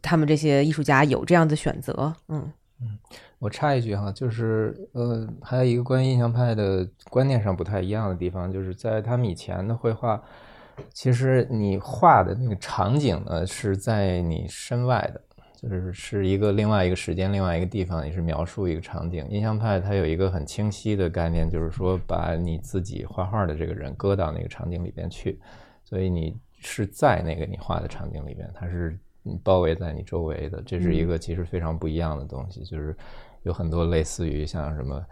[0.00, 2.14] 他们这些艺术家有这样的选择。
[2.28, 2.52] 嗯
[3.38, 10.20] 我插一句哈，就是呃，还有一个关于印象派的观念上不太一样的地方，就是在他们以前的绘画，
[10.92, 15.20] 其实你画的那个场景呢是在你身外的，
[15.54, 19.24] 就是是一个另外一个时间、另外一个地方，你是描述一个场景。
[19.28, 25.40] 印象派它有一个很清晰的概念，就是说把你自己画画的这个人搁到那个场景里边去，
[25.84, 28.98] 所以你是在那个你画的场景里边，它是
[29.42, 32.96] 包围在你周围的，这是一个其实非常不一样的东西，就是
[33.42, 35.04] 有很多类似于像什么。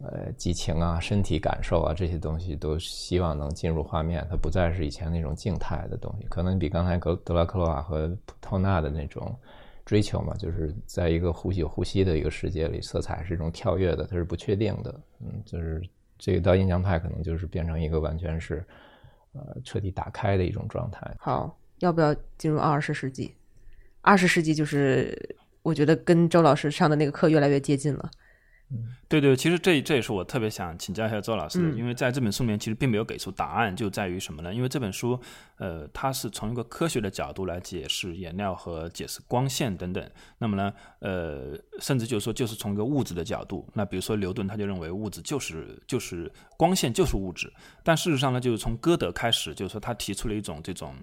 [0.00, 9.36] 呃，激情啊，身体感受啊，这些东西都希望能进入画面，它不再是以前那种静态的东西，可能比刚才格德拉克罗瓦和普托纳的那种
[9.84, 15.82] 追求嘛，就是在一个呼吸有呼吸的一个世界里，色彩是一种跳跃的，它是不确定的，嗯，就是
[16.16, 18.64] 这个到印象派可能就是变成一个完全是
[19.32, 21.12] 呃彻底打开的一种状态。
[21.18, 23.34] 好，要不要进入二十世纪？
[24.00, 28.10] 二十世纪就是我觉得跟周老师上的那个课越来越接近了。
[29.08, 34.52] 对对，其实这这也是我特别想请教一下周老师的，嗯因为在这本书里面其实并没有给出答案，就在于什么呢？
[34.52, 35.18] 因为这本书，
[35.56, 40.10] 呃，它是从一个科学的角度来解释颜料和解释光线等等。
[40.36, 47.50] 那么呢，呃，甚至就是说，就是从一个物质的角度，那比如说牛顿他就认为物质就是就是光线就是物质，
[47.82, 50.94] 但事实上呢，就是从歌德开始，就是说他提出了一种这种。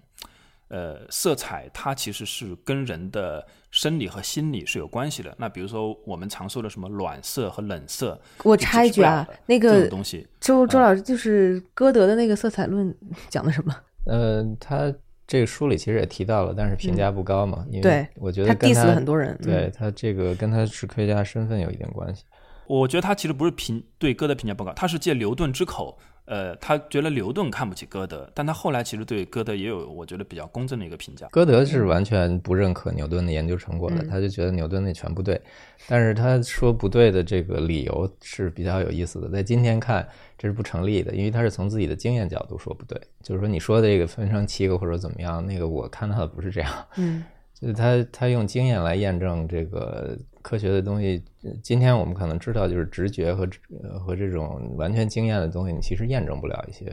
[0.67, 5.33] 呃，色彩它其实是跟人的生理和心理是有关系的。
[5.37, 12.93] 那比如说我们常说的什么暖色和冷色，我插一句啊那这个东西，周周老师就是歌德的那个色彩论
[13.29, 13.75] 讲的什么？
[14.07, 14.93] 呃，他
[15.27, 22.23] 这个书里其实也提到了，但是评价不高嘛，因为我觉得他 diss 了很多人嗯对他这个跟他是科学家身份有一点关系。
[22.67, 31.27] 我觉得他其实不是评对歌德评价不高，他是借牛顿之口，呃，他觉得牛顿看不起歌德，但他后来其实对歌德也有我觉得比较公正的一个评价。
[31.27, 35.39] 歌德是完全不认可牛顿的研究成果的，嗯他就觉得牛顿那全不对。
[35.87, 40.07] 但是他说不对的这个理由是比较有意思的，在今天看
[40.37, 46.71] 这是不成立的，因为他是从自己的经验角度说不对，就是说你说的这个分成七个或者怎么样，那个我看到的不是这样。
[46.97, 47.23] 嗯
[47.53, 51.23] 就是他他用经验来验证这个科学的东西。
[51.43, 53.49] 呃今天我们可能知道，就是直觉和
[53.81, 56.85] 呃和这种完全经验的东西，你其实验证不了一些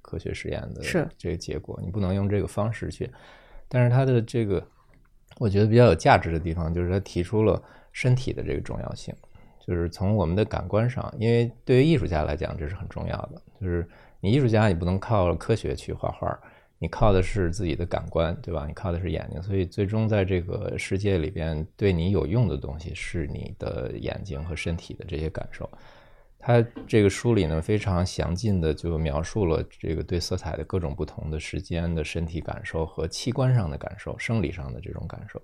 [0.00, 0.80] 科学实验的
[1.18, 3.10] 这个结果，你不能用这个方式去。
[3.68, 4.66] 但是他的这个，
[5.38, 9.14] 我觉得比较有价值的地方，就是他提出了身体的这个重要性，
[9.66, 13.42] 就是从我们的感官上，因为对于艺术家来讲，这是很重要的。
[13.60, 13.86] 就是
[14.20, 16.38] 你艺术家，你不能靠科学去画画，
[16.84, 18.66] 你靠的是自己的感官，对吧？
[18.66, 25.66] 你靠的是眼睛，所以最终在这个世界里边，对你有用的东西是你的眼睛和身体的这些感受。
[26.38, 35.40] 他这个书里呢，非常详尽的就描述了这个对色彩的各种不同的时间的身体感受和器官上的感受、生理上的这种感受。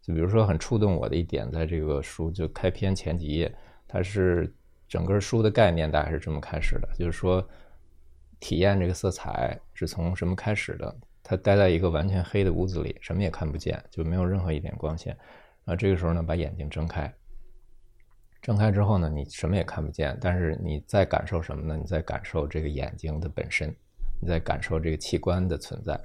[0.00, 3.54] 就比如说很触动我的一点，在这个书就开篇前几页，
[3.86, 4.50] 它是
[4.88, 7.46] 整个书的概念大概是这么开始的，就是说
[8.42, 10.94] 体验这个色彩是从什么开始的？
[11.22, 15.16] 他待在一个完全黑的屋子里，什么也看不见，就没有任何一点光线。
[15.64, 17.10] 然后这个时候呢，把眼睛睁开，
[18.42, 21.78] 睁开之后呢，你什么也看不见，但是你在感受什么呢？
[21.80, 23.72] 你在感受这个眼睛的本身，
[24.20, 25.98] 你在感受这个器官的存在。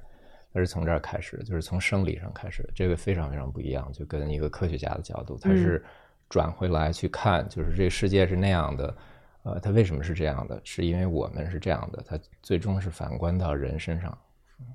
[0.54, 5.84] 它是从这儿开始的，就是从生理上开始的，这个非常非常不一样，就跟一个科学家的角度，他是
[6.28, 8.96] 转回来去看，就是这个世界是那样的，
[9.42, 10.60] 呃，它为什么是这样的？
[10.64, 14.16] 是因为我们是这样的，它最终是反观到人身上。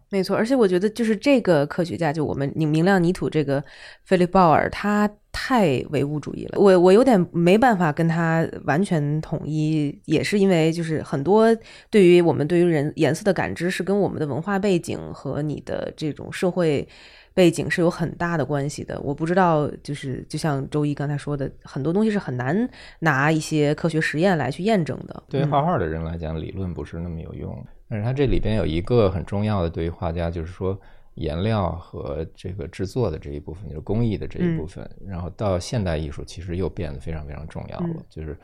[0.10, 3.62] 没错，而且我觉得就是这个科学家，就我们你明亮泥土这个
[4.06, 6.60] 菲利鲍尔，他太唯物主义了。
[6.60, 11.54] 我我有点没办法跟他完全统一，也是因为就是很多
[11.90, 16.88] 对于我们对于人颜色的感知是跟我们的文化背景和你的这种社会
[17.34, 19.00] 背景是有很大的关系的。
[19.02, 22.70] 我不知道，就是就像周一刚才说的，很多东西是很难
[23.00, 25.24] 拿一些科学实验来去验证的。
[25.30, 27.66] 对于画画的人来讲，理论不是那么有用。
[27.90, 30.80] 但是它这里边有一个很重要的，对于画家，就是说
[31.16, 34.90] 颜料和这个制作的这一部分，就是工艺的这一部分。
[35.06, 37.88] 然后到现代艺术，其实又变得非常非常重要了。
[37.90, 38.38] 嗯就是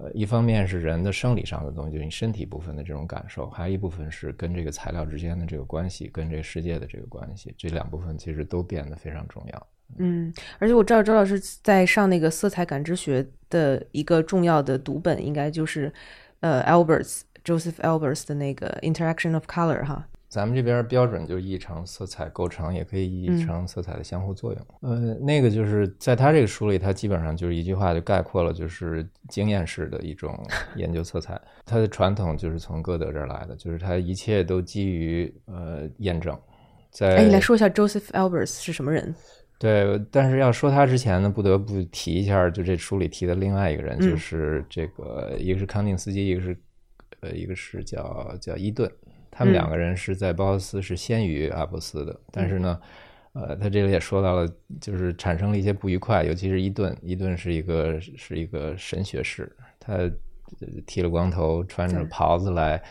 [0.00, 7.54] 呃，一方面是人的生理上的东西，就是你身体部分的这种感受，还有一部分是跟这个材料之间的这个关系，跟这个世界的这个关系。
[7.56, 9.66] 这两部分其实都变得非常重要。
[9.98, 15.92] 嗯，而且我知道周老师在上那个色彩感知学的一个重要的读本，应该就是
[16.40, 20.08] 呃 Alberts Joseph Alberts 的那个 Interaction of Color 哈。
[20.34, 24.66] 咱们这边标准就是译成色彩构成，也可以译成色彩的相互作用。
[24.80, 30.36] 呃，那个就是在他这个书里，他基本上就是一句话就概括了，就是经验式的一种
[30.74, 31.40] 研究色彩。
[31.64, 36.36] 它的传统就是从歌德这儿来的，就是他一切都基于呃验证。
[36.90, 39.14] 在哎，你来说一下 Joseph Alberts 是什么人？
[39.60, 46.58] 对，但是要说他之前呢，不得不提一下，就这书里提的另外一个人，嗯就是这个一个是康定斯基，一个是
[47.20, 48.90] 呃一个是叫叫伊顿，
[49.34, 52.80] 他们两个人是在包豪斯是先于阿波斯的，但是呢，
[53.32, 54.48] 呃，他这里也说到了，
[54.80, 60.12] 就是产生了一些不愉快，尤其是伊顿，伊顿是一个是一个神学士，他呃
[60.86, 62.82] 剃了光头，穿着袍子来。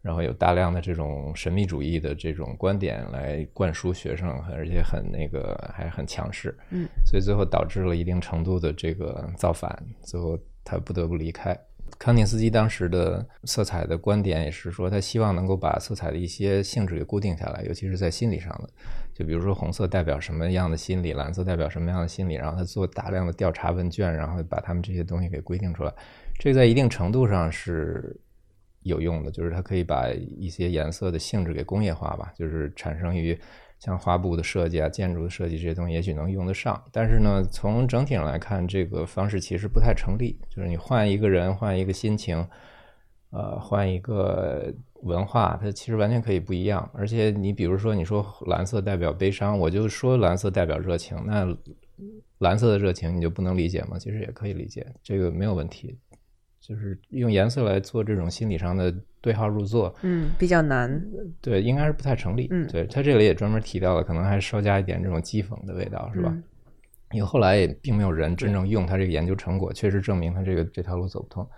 [0.00, 11.52] 然后有大量的这种神秘主义的这种观点来灌输学生，而且很那个还很强势，嗯，所以最后导致了一定程度的这个造反，最后他不得不离开。
[11.98, 18.68] 康定斯基当时的色彩的观点也是说，他希望能够把色彩的一些性质给固定下来，尤其是在心理上的。
[19.14, 25.92] 就比如说红色代表什么样的心理，蓝色代表什么样的心理，然后他做大量的调查问卷，然后把他们这些东西给规定出来。
[26.38, 28.16] 这在一定程度上是
[28.82, 33.38] 有用的，就是它可以把一些颜色的性质给工业化吧，就是产生于
[33.78, 36.82] 像花布的设计啊、建筑的设计这些东西，也许能用得上。
[36.90, 40.36] 但是呢，从整体上来看，这个方式其实不太成立。
[40.48, 42.44] 就是你换一个人，换一个心情，
[43.30, 46.90] 呃，换一个文化，它其实完全可以不一样。
[46.92, 51.46] 而且你比如说，你说蓝色代表悲伤，我就说蓝色代表热情，那
[52.38, 53.98] 蓝色的热情你就不能理解吗？
[53.98, 55.96] 其实也可以理解，这个没有问题。
[56.68, 61.02] 就是用颜色来做这种心理上的对号入座，嗯，比较难。
[61.40, 62.46] 对，应该是不太成立。
[62.50, 66.36] 嗯，对他这里也专门提到了，可能还稍加一点这种讥讽的味道，是吧？
[67.12, 71.48] 因为后来也并没有人真正用他这个研究成果，确实证明他这个这条路走不通。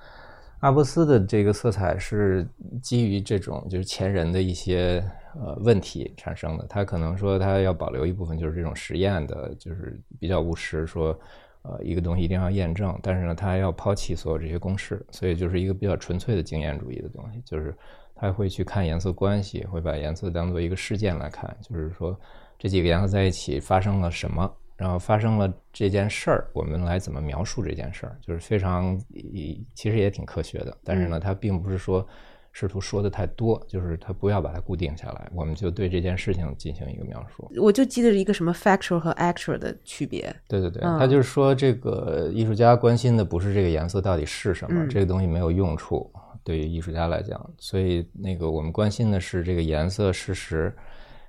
[0.61, 2.47] 阿波斯的这个色彩是
[2.81, 5.05] 基于这种就是前人的一些
[5.35, 11.19] 呃问题产生的，他可能说他要保留一部分就是这种实验的，就是比较务实说。
[11.63, 17.77] 呃，一个东西一定要验证，但是呢，他要抛弃所有这些公式，所以就是一个比较纯粹的经验主义的东西，就是
[18.15, 22.19] 他会去看颜色关系，会把颜色当做一个事件来看，就是说
[22.59, 28.99] 这几个颜色在一起发生了什么，然后发生了这件事儿，我们来怎么描述这件事儿，就是非常，
[29.75, 32.07] 其实也挺科学的，但是呢，它并不是说。
[32.53, 37.51] 试图说的太多，就是他不要把它固定下来，我们就对这件事情进行一个描述。
[37.57, 40.35] 我就记得一个什么 factual 和 actual 的区别。
[40.49, 46.11] 对对对，他就是说这个艺术家关心的不是这个颜色到底是什么，这个东西没有用处，
[46.43, 50.75] 对于艺术家来讲，所以那个我们关心的是这个颜色事实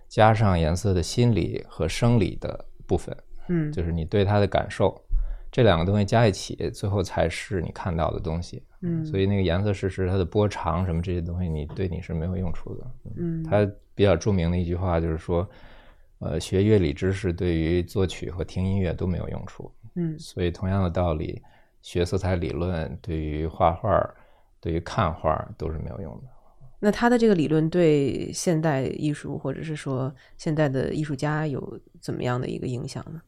[0.10, 3.16] 加上颜色的心理和生理的部分，
[3.48, 5.00] 嗯，就是你对它的感受。
[5.52, 8.64] 这两个东西加一起，最后才是你看到的东西。
[8.82, 12.92] 嗯，所以那个颜色事实它的波长什么这些东西，你对你是没有用处的。
[13.18, 15.48] 嗯，他比较著名的一句话就是说，
[16.20, 19.72] 呃，学乐理知识对于作曲和听音乐都没有用处。
[19.96, 21.42] 嗯，所以同样的道理，
[21.82, 23.90] 学色彩理论对于画画、
[24.62, 26.24] 对于看画都是没有用的。
[26.80, 33.22] 那他的这个理论对现代艺术或者是说现代的艺术家有怎么样的一个影响呢？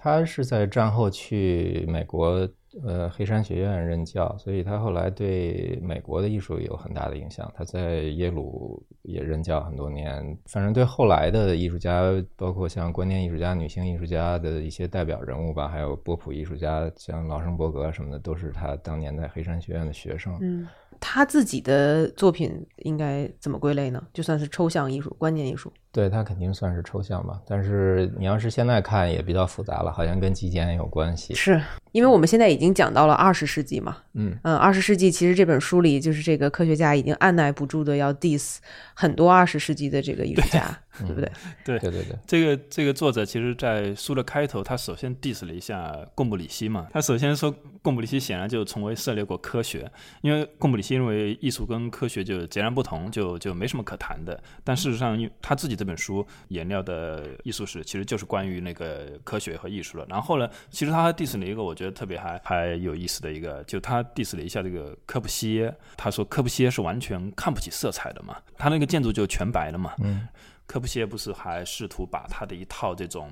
[0.00, 2.48] 他是在战后去美国，
[2.84, 7.50] 呃，黑山学院任教，所以他后来对美国的艺术有很大的影响。
[7.56, 12.02] 他在耶鲁也任教很多年，反正对后来的艺术家，
[12.36, 20.38] 包括像观念艺术家、女性艺术家的一些代表人物吧，还有波普艺术家，像劳生伯格什么的，都是他当年在黑山学院的学生。
[20.40, 20.68] 嗯，
[21.00, 24.06] 他自己的作品应该怎么归类呢？
[24.12, 25.72] 就算是抽象艺术、观念艺术。
[25.98, 31.34] 对，它肯定算是抽象吧，但是你要是现在看也比较复杂了，好像跟极简有关系。
[31.34, 31.60] 是
[31.92, 38.58] 因为我们现在已经讲到了二十世纪嘛，嗯嗯，二十世纪其实这本书里就是这个科学家已经按耐不住的要 diss
[38.94, 41.30] 很多二十世纪的这个艺术家，对不对？
[41.64, 49.90] 对对对对，这个这个作者其实，在书的开头，他首先 diss 了一下贡布里希嘛，他首先说贡布里希显然就从未涉猎过科学，
[50.22, 54.38] 因为贡布里希认为艺术跟科学就截然不同，就就没什么可谈的。
[54.64, 60.06] 但事实上，他自己这本书《颜料的艺术史》其实就是关于那个科学和艺术的。
[60.08, 69.94] 然后呢，其实他还 diss 了一个我觉得特别还还有意思的一个，就他 diss 了一下这个科布西耶，他说科布西耶是完全看不起色彩的嘛，他那个建筑就全白的嘛。
[70.02, 70.26] 嗯，
[70.66, 73.30] 科布西耶不是还试图把他的一套这种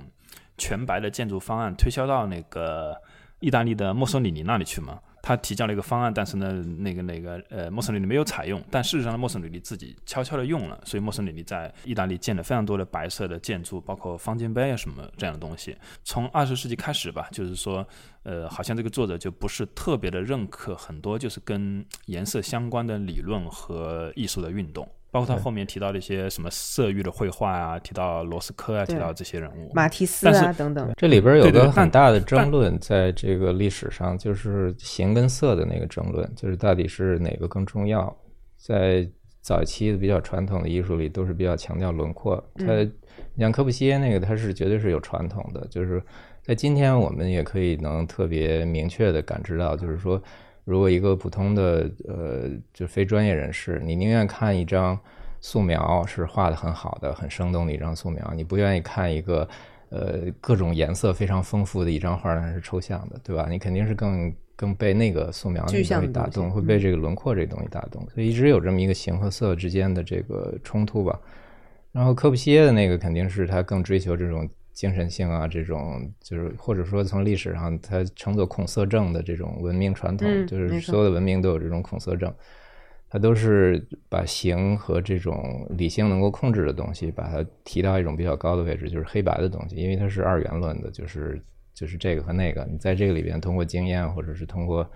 [0.57, 2.97] 全白的建筑方案推销到那个
[3.41, 5.01] 意大利的墨索里尼那里去吗？
[5.27, 8.63] 他提交了一个方案，但是呢，那个那个呃，墨索里尼没有采用。
[8.71, 15.77] 但事实上，墨索里尼自己悄悄的用了，所以墨索里尼在意大利建了非常多的白色的建筑，包括方尖碑啊什么这样的东西。
[16.05, 17.85] 从二十世纪开始吧，就是说，
[18.23, 24.89] 呃，好像这个作者就不是特别的认可很多就是跟颜色相关的理论和艺术的运动。
[25.17, 30.93] 包括他后面提到的一些什么色域的绘画啊，提到罗斯科啊，提到这些人物，马蒂斯啊等等。
[30.95, 38.15] 这里边有个很大的争论，在这个历史上，就是形跟色的那个争论，就是到底是哪个更重要。
[38.59, 39.09] 在
[39.41, 42.37] 早期的比较传统的艺术里，都是比较强调轮廓。
[42.57, 42.75] 他，
[43.33, 45.67] 你像科布西耶那个，他是绝对是有传统的。
[45.71, 46.03] 就是
[46.43, 50.23] 在今天，我们也可以能特别明确的感知到，就是说。
[50.67, 54.99] 如果一个普通的呃，就非专业人士，你宁愿看一张
[55.41, 59.49] 素描是画的很好的、很生动的一张素描，你不愿意看一个
[59.91, 63.47] 呃各种颜色非常丰富的一张画，那是抽象的，对吧？
[63.49, 71.17] 你肯定是更更被那个素描那个东西打动，会被这个轮廓这个东西打动，所以一直有这么一个形和色之间的这个冲突吧。
[71.93, 74.49] 然后科布西耶的那个肯定是他更追求这种。
[74.77, 82.31] 精神性啊，这种就是或者说从历史上它称作恐色症的这种文明传统，就是所有的文明都有这种恐色症，
[83.09, 94.87] 它都是把形和这种理性能够控制的东西，把它提到一种比较高的位置，就是黑白的东西，因为它是二元论的，就是就是这个和那个，你在这个里边通过经验或者是通过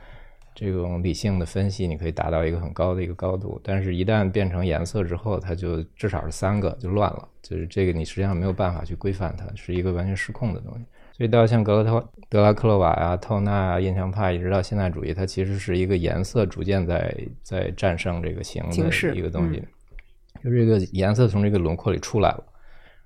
[0.54, 10.84] 这种理性的分析，你可以达到一个很高的一个高度，但是一旦变成颜色之后，它就至少是三个就乱了，就是这个你实际上没有办法去规范它，是一个完全失控的东西。
[11.12, 19.62] 所以到像格罗特、德拉克洛瓦啊、透纳啊、印象派，一直到现代主义，它其实是一个颜色逐渐在在战胜这个形的一个东西，
[20.42, 22.44] 就这个颜色从这个轮廓里出来了，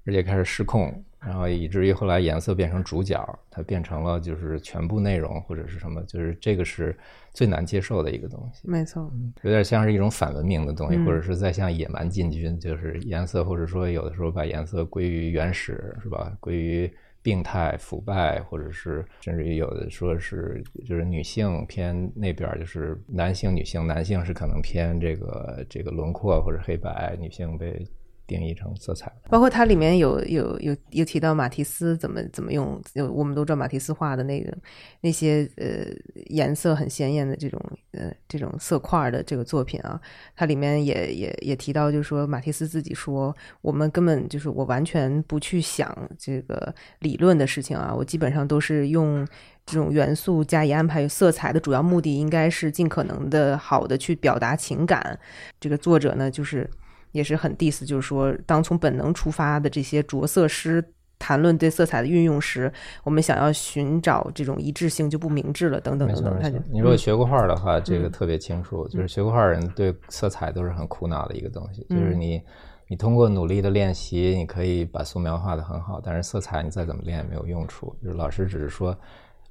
[0.06, 1.04] 而且开始失控。
[1.26, 6.96] 然后以至于后来颜色变成主角，它变成了就是全部内容或者是什么，就是这个是
[7.32, 8.68] 最难接受的一个东西。
[8.68, 9.10] 没错，
[9.42, 12.58] 有点像是一种反文明的东西，或者是在向野蛮进军。
[12.60, 16.36] 就是颜色，或者说有的时候把颜色归于原始，是吧？
[16.40, 27.86] 归于病态、腐败，或者是甚至于有的说是就是女性偏那边，就是男性、女性，男性是可能偏这个这个轮廓或者黑白，女性被。
[28.26, 34.56] 定义成色彩，包括它里面有有有有提到马蒂斯怎么怎么用，有我们都知道马蒂斯画的那个
[35.02, 35.86] 那些呃
[36.30, 37.60] 颜色很鲜艳的这种
[37.92, 40.00] 呃这种色块的这个作品啊，
[40.34, 49.26] 它里面也也也提到，就是说马蒂斯自己说，我们根本就是我完全不去想这个理论的事情啊，我基本上都是用
[49.66, 55.18] 这种元素加以安排，色彩的主要目的应该是尽可能的好的去表达情感。
[55.60, 56.70] 这个作者呢，就是。
[57.14, 60.84] 也是很 diss，就是说，当从本能出发的这些着色师
[61.16, 62.70] 谈论对色彩的运用时，
[63.04, 66.62] 我们想要寻找这种一致性就不明智了，等等等等。
[66.72, 72.42] 你如果学过画的话，这个特别清楚，就是学过画人对色彩都是很苦恼的一个东西，就是你
[72.88, 78.94] 你通过努力的练习，你可以把素描画得很好，但是色彩你再怎么练也没有用处，就是老师只是说。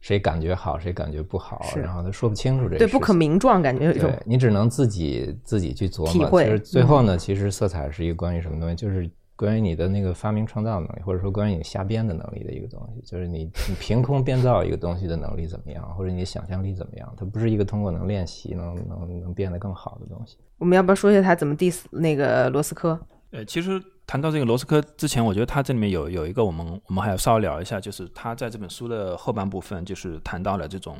[0.03, 6.11] 谁感觉好，谁感觉不好，然后他说不清楚这个，对，不可名状，感觉对你只能自己自己去琢磨。
[6.11, 6.43] 体会。
[6.43, 20.35] 其实最后呢，其实色彩是一个关于什么东西，就是关于你的那个发明创造能力，或者说关于你瞎编的能力的一个东西，就是你你凭空编造一个东西的能力怎么样，或者你的想象力怎么样，它不是一个通过能练习能能能变得更好的东西。
[20.57, 22.99] 我们要不要说一下他怎么 diss 那个罗斯科？
[23.31, 23.81] 呃，其实。
[24.05, 30.97] 谈到这个罗斯科之前，我觉得他这里面有有一个我们我们还要稍微聊一下，就是他在这本书的后半部分，就是谈到了这种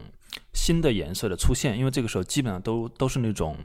[0.53, 3.57] 新的颜色的出现，因为这个时候基本上都都是那种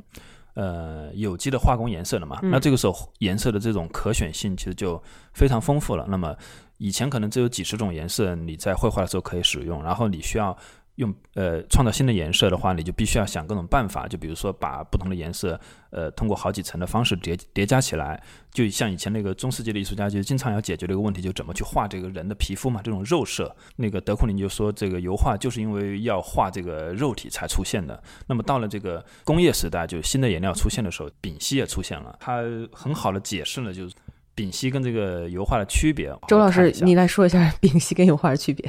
[0.55, 6.05] 呃有机的化工颜色了嘛，那这个时候颜色的这种可选性其实就非常丰富了。
[6.09, 6.36] 那么
[6.78, 10.57] 以前可能只有几十种颜色你在绘画的时候可以使用，然后你需要。
[10.99, 15.59] 用呃创造新的颜色的话，你就必须要想各种办法，就比如说把不同的颜色
[15.91, 18.21] 呃通过好几层的方式叠叠加起来，
[18.53, 23.55] 就像以前那个中世纪的艺术家就经常要解决的一个问题，就怎么去画这个人的皮肤嘛，这种肉色。
[23.77, 28.03] 那个德库林就说，这个油画就是因为要画这个肉体才出现的。
[28.27, 32.43] 那么到了这个工业时代，就新的颜料出现的时候，丙烯也出现了，它
[32.73, 33.95] 很好的解释了就是
[34.35, 36.13] 丙烯跟这个油画的区别。
[36.27, 38.69] 周老师，你来说一下丙烯跟油画的区别。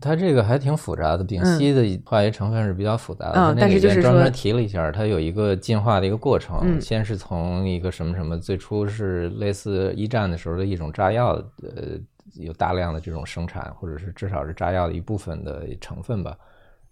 [0.00, 3.34] 它这个还挺复杂的，丙烯的化学成分是比较复杂的。
[3.34, 6.80] 嗯，但是就是专门提了一下，它有一个进化的一个过程。
[6.80, 11.32] 先是从一个什么什么，最初是类似一战的时候的一种炸药，
[11.62, 11.98] 呃，
[12.34, 16.36] 有大量的这种生产，或者是至少是炸药的一部分的成分吧。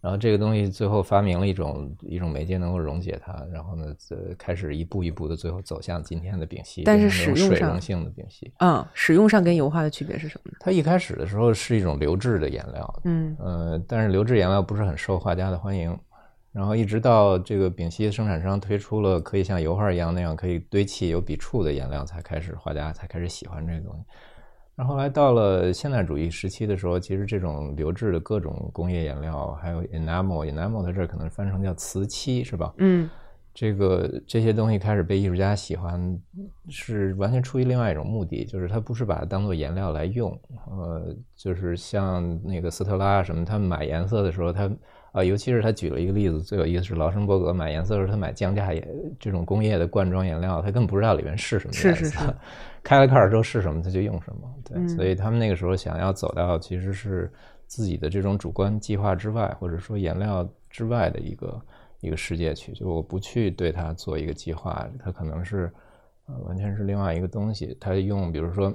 [0.02, 10.58] 然后这个东西最后发明了一种一种媒介能够溶解它，然后呢，呃，开始一步一步的最后走向今天的丙烯，但是使用上性的丙烯，嗯，使用上跟油画的区别是什么呢？
[10.58, 15.96] 它一开始的时候是一种流质的颜料，嗯，呃，但是流质颜料不是很受画家的欢迎，
[16.50, 24.04] 然后一直到这个丙烯生产商推出了可以像油画一样那样可以堆砌有笔触的颜料，才开始画家才开始喜欢这个东西。
[24.74, 32.72] 然后来到了现代主义时期的时候，其实这种流质的各种工业颜料，还有 enamel，enamel 在这儿可能翻成叫瓷漆，是吧？
[32.78, 33.08] 嗯，
[33.52, 36.18] 这个这些东西开始被艺术家喜欢，
[36.70, 40.30] 是完全出于另外一种目的，就是他不是把它当做颜料来用，
[40.70, 44.70] 呃，就是像那个斯特拉什么，他们买颜色的时候，他
[45.12, 48.88] 啊，尤其是他举了一个例子，最有意思是劳申伯格买颜色的时候，他买降价颜
[49.20, 52.34] 这种工业的罐装颜料，他根本不知道里面是什么颜色。
[52.82, 54.54] 开了盖儿之后是什么，他就用什么。
[54.64, 57.32] 对，所以他们那个时候想要走到其实是
[57.66, 61.62] 自己的这种主观计划之外，或者说颜料之外的一个
[62.00, 62.72] 一个世界去。
[62.72, 65.72] 就我不去对它做一个计划，它可能是
[66.26, 67.76] 呃完全是另外一个东西。
[67.80, 68.72] 他用比如说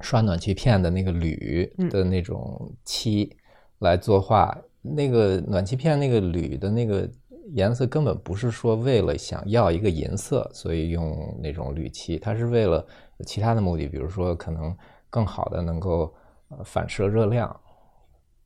[0.00, 3.34] 刷暖气片的那个铝的那种漆
[3.78, 7.10] 来作画，那个暖气片那个铝的那个。
[7.48, 12.86] 颜色根本不是说为了想要一个银色，所以用那种铝漆，它是为了
[13.26, 14.76] 其他的目的，比如说可能
[15.08, 16.14] 更好的能够
[16.48, 17.60] 呃反射热量，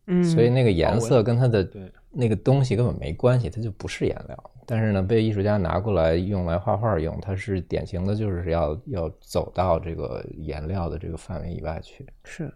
[0.06, 1.68] 嗯，所以那个颜色跟它的
[2.10, 4.50] 那个东西根本没关系，它就不是颜料。
[4.66, 12.06] 但是呢，被艺术家拿过来用来画画用，它是典型的就是要要走到这个颜料的这个范围以外去。
[12.24, 12.50] 是。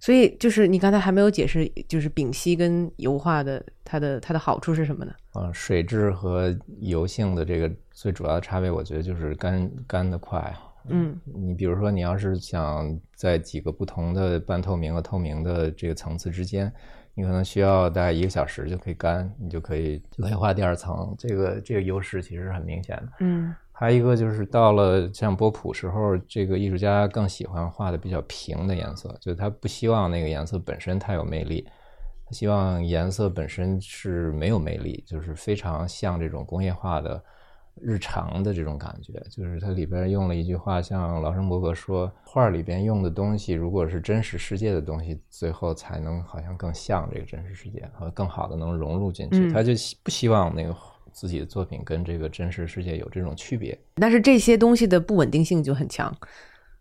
[0.00, 5.12] 所以就是你刚才还没有解释，就是丙烯跟油画的它的它的好处是什么呢？
[5.34, 10.52] 啊，水质和油性的这个最主要的差别，我觉得就是干干的快。
[10.88, 16.72] 嗯，你比如说，你要是想在几个不同的半透明和透明的这个层次之间，
[17.12, 21.14] 你可能需要大概一个小时就可以干，你就可以就可以画第二层。
[21.18, 23.12] 这个这个优势其实是很明显的。
[23.20, 31.66] 嗯还有一个就是到了像波普时候，这个艺术家更喜欢画的比较平的颜色，就是他不希望那个颜色本身太有魅力，
[32.26, 37.24] 他希望颜色本身是没有魅力，就是非常像这种工业化的
[37.80, 39.14] 日常的这种感觉。
[39.30, 49.38] 就是它里边用了一句话，像劳森伯格说，画里边用的东西如果是真实世界的东西，最后才能好像更像这个真实世界，和更好的能融入进去。
[49.38, 50.76] 嗯他就希不希望那个
[51.12, 53.78] 自己的作品跟这个真实世界有这种区别。
[53.96, 56.14] 但是这些东西的不稳定性就很强，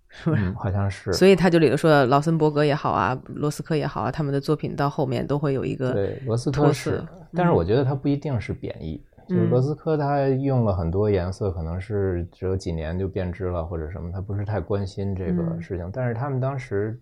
[0.08, 0.44] 是不是？
[0.44, 1.12] 嗯，好像是。
[1.14, 9.04] 所以他就里头说，劳森伯格也好啊，罗斯科也好啊，他们的作品到后面都会有一个对，罗斯脱科是色，但是我觉得他不一定是贬义。
[9.28, 15.88] 就是嗯罗斯科他用了很多颜色，可能是只有几年就变质了或者什么，他不是太关心这个嗯事情。
[15.94, 17.00] 但是他们当时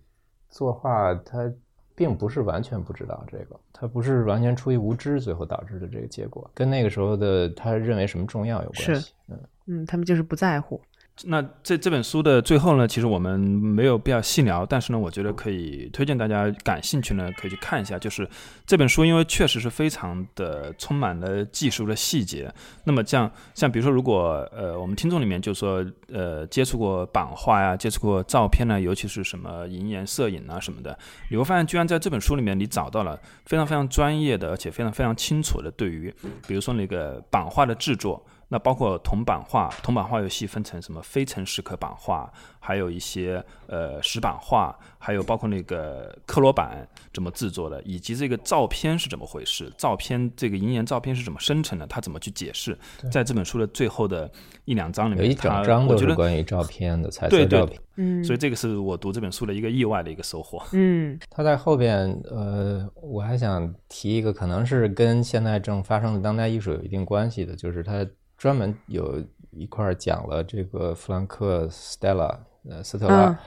[0.50, 1.50] 作画，他
[1.98, 9.12] 并不是完全不知道这个，他不是完全出于无知最后导致的这个结果，跟那个时候的他认为什么重要有关系。
[9.26, 10.80] 嗯，嗯，他们就是不在乎。
[11.24, 17.98] 那这这本书的最后呢，其实我们没有必要细聊，但是呢，我觉得可以推荐大家感兴趣呢，可以去看一下。
[17.98, 18.28] 就是
[18.64, 22.52] 这本书，因为确实是非常的充满了技术的细节。
[22.84, 30.96] 那么像像比如说，如果呃我们听众里面就说呃接触过版画呀，接触过照片呢，尤其是什么银盐摄影啊什么的，
[31.30, 36.14] 你会发现居然在这本书里面你找到了非常非常专业的，而且非常非常清楚的对于
[36.46, 38.24] 比如说那个版画的制作。
[38.48, 52.78] 那包括铜版画，铜版画又细分成什么非诚实刻版画，还有一些呃石版画，还有包括那个克罗版怎么制作的，以及这个照片是怎么回事，照片这个银岩照片是怎么生成的，他怎么去解释，
[53.12, 54.30] 在这本书的最后的
[54.64, 57.80] 一两章里面，有一整他章都是我觉得关于照片的彩对对色照片。
[57.96, 58.24] 嗯。
[58.24, 60.62] 所以这个是我读这本书的一个意外的一个收获。
[60.72, 61.18] 嗯。
[61.28, 68.06] 他在后边，呃，我还想提一个，可能是跟现在正发生的当代艺术有一定关系的，就是他
[68.38, 72.38] 专门有一块儿讲了这个弗兰克 Stella，
[72.70, 73.38] 呃，斯特拉嗯，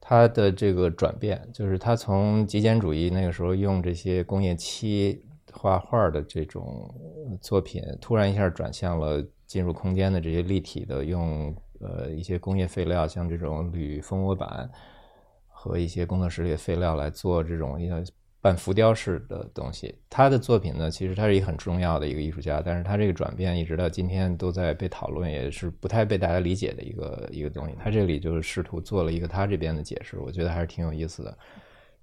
[0.00, 6.94] 他的这个转变，就是他从极简主义那个时候用这些工业漆画画的这种
[7.40, 14.70] 作品，突然一下转向了进入空间的这些立体的，用呃一些工业废料，像这种铝蜂窝板
[15.48, 18.04] 和一些工作室里的废料来做这种一个
[18.40, 19.94] 半浮雕式的东西。
[20.08, 27.74] 他的作品呢，其实他是一个很重要的一个艺术家，但是他这个转变一直到今天都在被讨论，也是不太被大家理解的一个一个东西。
[27.78, 31.38] 他这里就是试图做了一个他这边的解释，我觉得还是挺有意思的。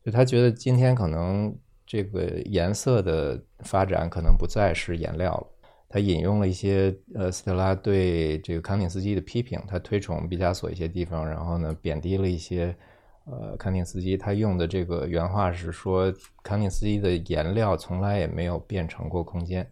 [0.05, 1.53] 就他觉得今天可能
[1.85, 5.47] 这个颜色的发展可能不再是颜料了。
[5.89, 12.75] 他引用了一些呃斯特拉对这个康定斯基的批评，他推崇毕加索一些地方，然后呢贬低了一些
[13.29, 14.17] 呃康定斯基。
[14.17, 16.11] 他用的这个原话是说，
[16.41, 19.69] 康定斯基的颜料从来也没有变成过空间。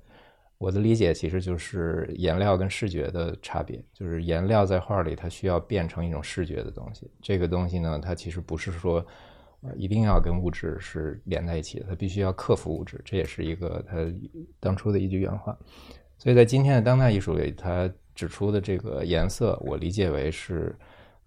[0.58, 9.06] 我的理解其实就是颜料跟视觉的差别，就是颜料在画里它需要变成一种视觉的东西，这个东西呢，它其实不是说。
[9.76, 13.98] 一定要跟物质是连在一起的，它必须要克服物质，这也是一个他
[14.60, 15.58] 当初的一句原话。
[16.20, 20.78] 所以在今天的当代艺术里，他指出的这个颜色，我理解为是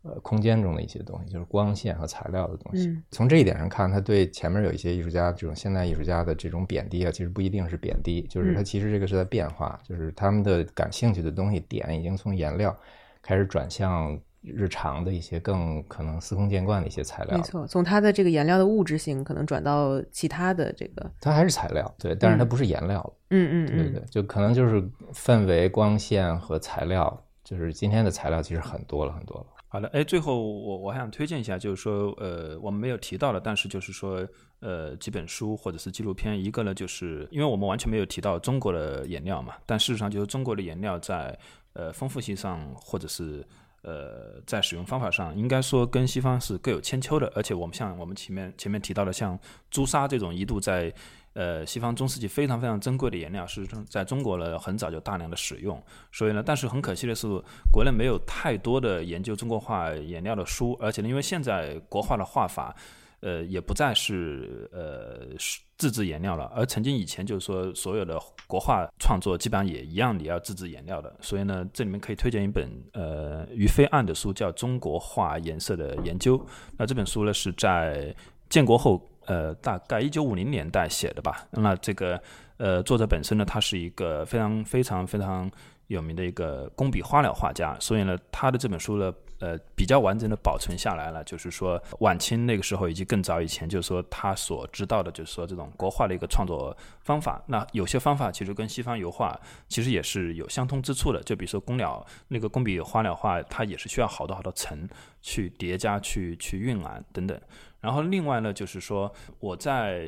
[0.02, 2.88] 呃空间中的一些东西，就是光线和材料的东西。
[2.88, 12.76] 嗯从这一点上看，他对前面有一些艺术家这种现代艺术家的这种贬低啊，其实不一定是贬低，就是他其实这个是在变化，就是他们的感兴趣的东西点已经从颜料
[13.22, 17.42] 开始转向日常的一些更可能司空见惯的一些材料没。
[17.42, 23.12] 错，从它的这个颜料的物质性，可能转到其他的这个，它还是材料，对，但是它不是颜料了。
[23.30, 24.82] 嗯嗯嗯，对对，就可能就是
[25.12, 29.46] 氛围、光线和材料，就是今天的材料其实很多了很多了。
[29.70, 34.26] 好的，哎，最后我我还想推荐一下，就是说，呃，我们没有提到的，但是就是说，
[34.60, 41.38] 呃，几本书或者是纪录片，一个呢，就是因为我们完全没有提到中国的颜料嘛，但事实上就是中国的颜料在
[41.74, 43.46] 呃丰富性上或者是
[43.82, 49.38] 呃在使用方法上，应该说跟西方是各有千秋的，而且我们像我们前面前面提到的，像
[49.70, 50.90] 朱砂这种一度在
[51.38, 55.80] 呃西方中世纪非常非常珍贵的颜料，事实上在中国呢很早就大量的使用，
[56.10, 57.26] 所以呢，但是很可惜的是，
[57.72, 62.74] 国内没有太多的研究中国画颜料的书，而且呢，因为现在国画的画法。
[63.20, 68.16] 呃，也不再是呃是自制颜料了，而曾经以前就是说，所有的
[68.46, 71.12] 国画创作基本上也一样，你要自制颜料的。
[71.20, 76.38] 所以呢，这里面可以推荐一本呃于飞案的书，叫《中国画颜色的研究》。
[76.76, 78.14] 那这本书呢是在
[78.48, 81.46] 建国后，呃，大概一九五零年代写的吧。
[81.52, 82.20] 那这个
[82.56, 85.48] 呃，作者本身呢，他是一个非常非常非常
[85.86, 89.14] 有名的一个工笔花鸟画家，所以呢，他的这本书呢。
[89.40, 97.40] 呃，比较完整的保存下来了，就是说晚清那个时候以及更早以前，就是说他所知道的，就是说这种国画的一个创作方法。
[97.46, 101.22] 那有些方法其实跟西方油画其实也是有相通之处的。
[101.22, 104.88] 就比如说工鸟那个工笔花鸟画，它也是需要好多好多层
[105.22, 107.40] 去叠加、去去晕染等等。
[107.80, 110.04] 然后另外呢，就是说我在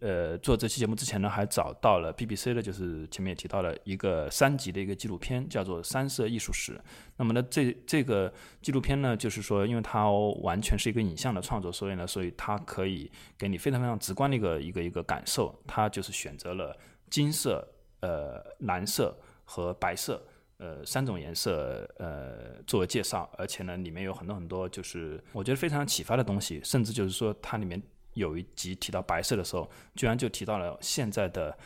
[0.00, 6.72] 呃做这期节目之前呢，还找到了 BBC 的，就是前面也提到了一个三集的一个纪录片，叫做《三色艺术史》。
[7.16, 10.10] 那么呢，这这个纪录片呢，就是说，因为它
[10.42, 13.08] 完全是一个影像的创作，所以呢，所以它可以
[13.38, 15.56] 给你非常非常直观的一个一个一个感受。
[15.68, 16.76] 它就是选择了
[17.08, 17.64] 金色、
[18.00, 20.20] 呃蓝色和白色。
[20.58, 27.82] 呃，三种颜色，呃，作为介绍，而且呢，里面有很多很多，就是我觉得非常启发的东西，甚至就是说，它里面
[28.14, 31.56] 有一集提到白色的时候，居然就提到了现在的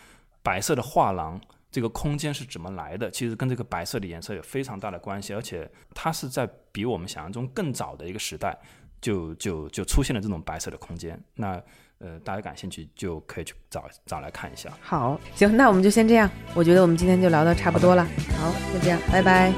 [0.42, 1.38] 白色的画廊
[1.70, 8.58] 这个空间是怎么来的，其实跟这个白色的颜色有非常大的关系，而且它是在比我们想象中更早的一个时代
[9.02, 11.22] 就就就出现了这种白色的空间。
[11.34, 11.62] 那
[11.98, 14.70] 呃，大家感兴趣就可以去找找来看一下。
[14.80, 16.30] 好，行，那我们就先这样。
[16.54, 18.04] 我觉得我们今天就聊的差不多了。
[18.38, 19.52] 好，就这样，拜拜。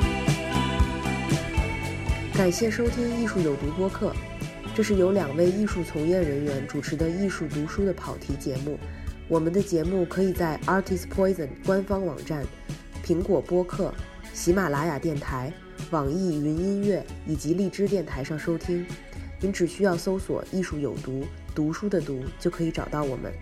[2.34, 4.14] 感谢收听《艺术有毒》播客，
[4.74, 8.78] 这是由两位艺术从业人员主持的艺术读书的跑题节目。
[9.28, 12.42] 我们的节目可以在 Artist Poison 官方网站、
[13.04, 13.92] 苹果播客、
[14.32, 15.52] 喜马拉雅电台、
[15.90, 18.86] 网易云音乐以及荔枝电台上收听。
[19.38, 21.24] 您只需要搜索“艺术有毒”。
[21.54, 23.32] 读书的读就可以找到我们。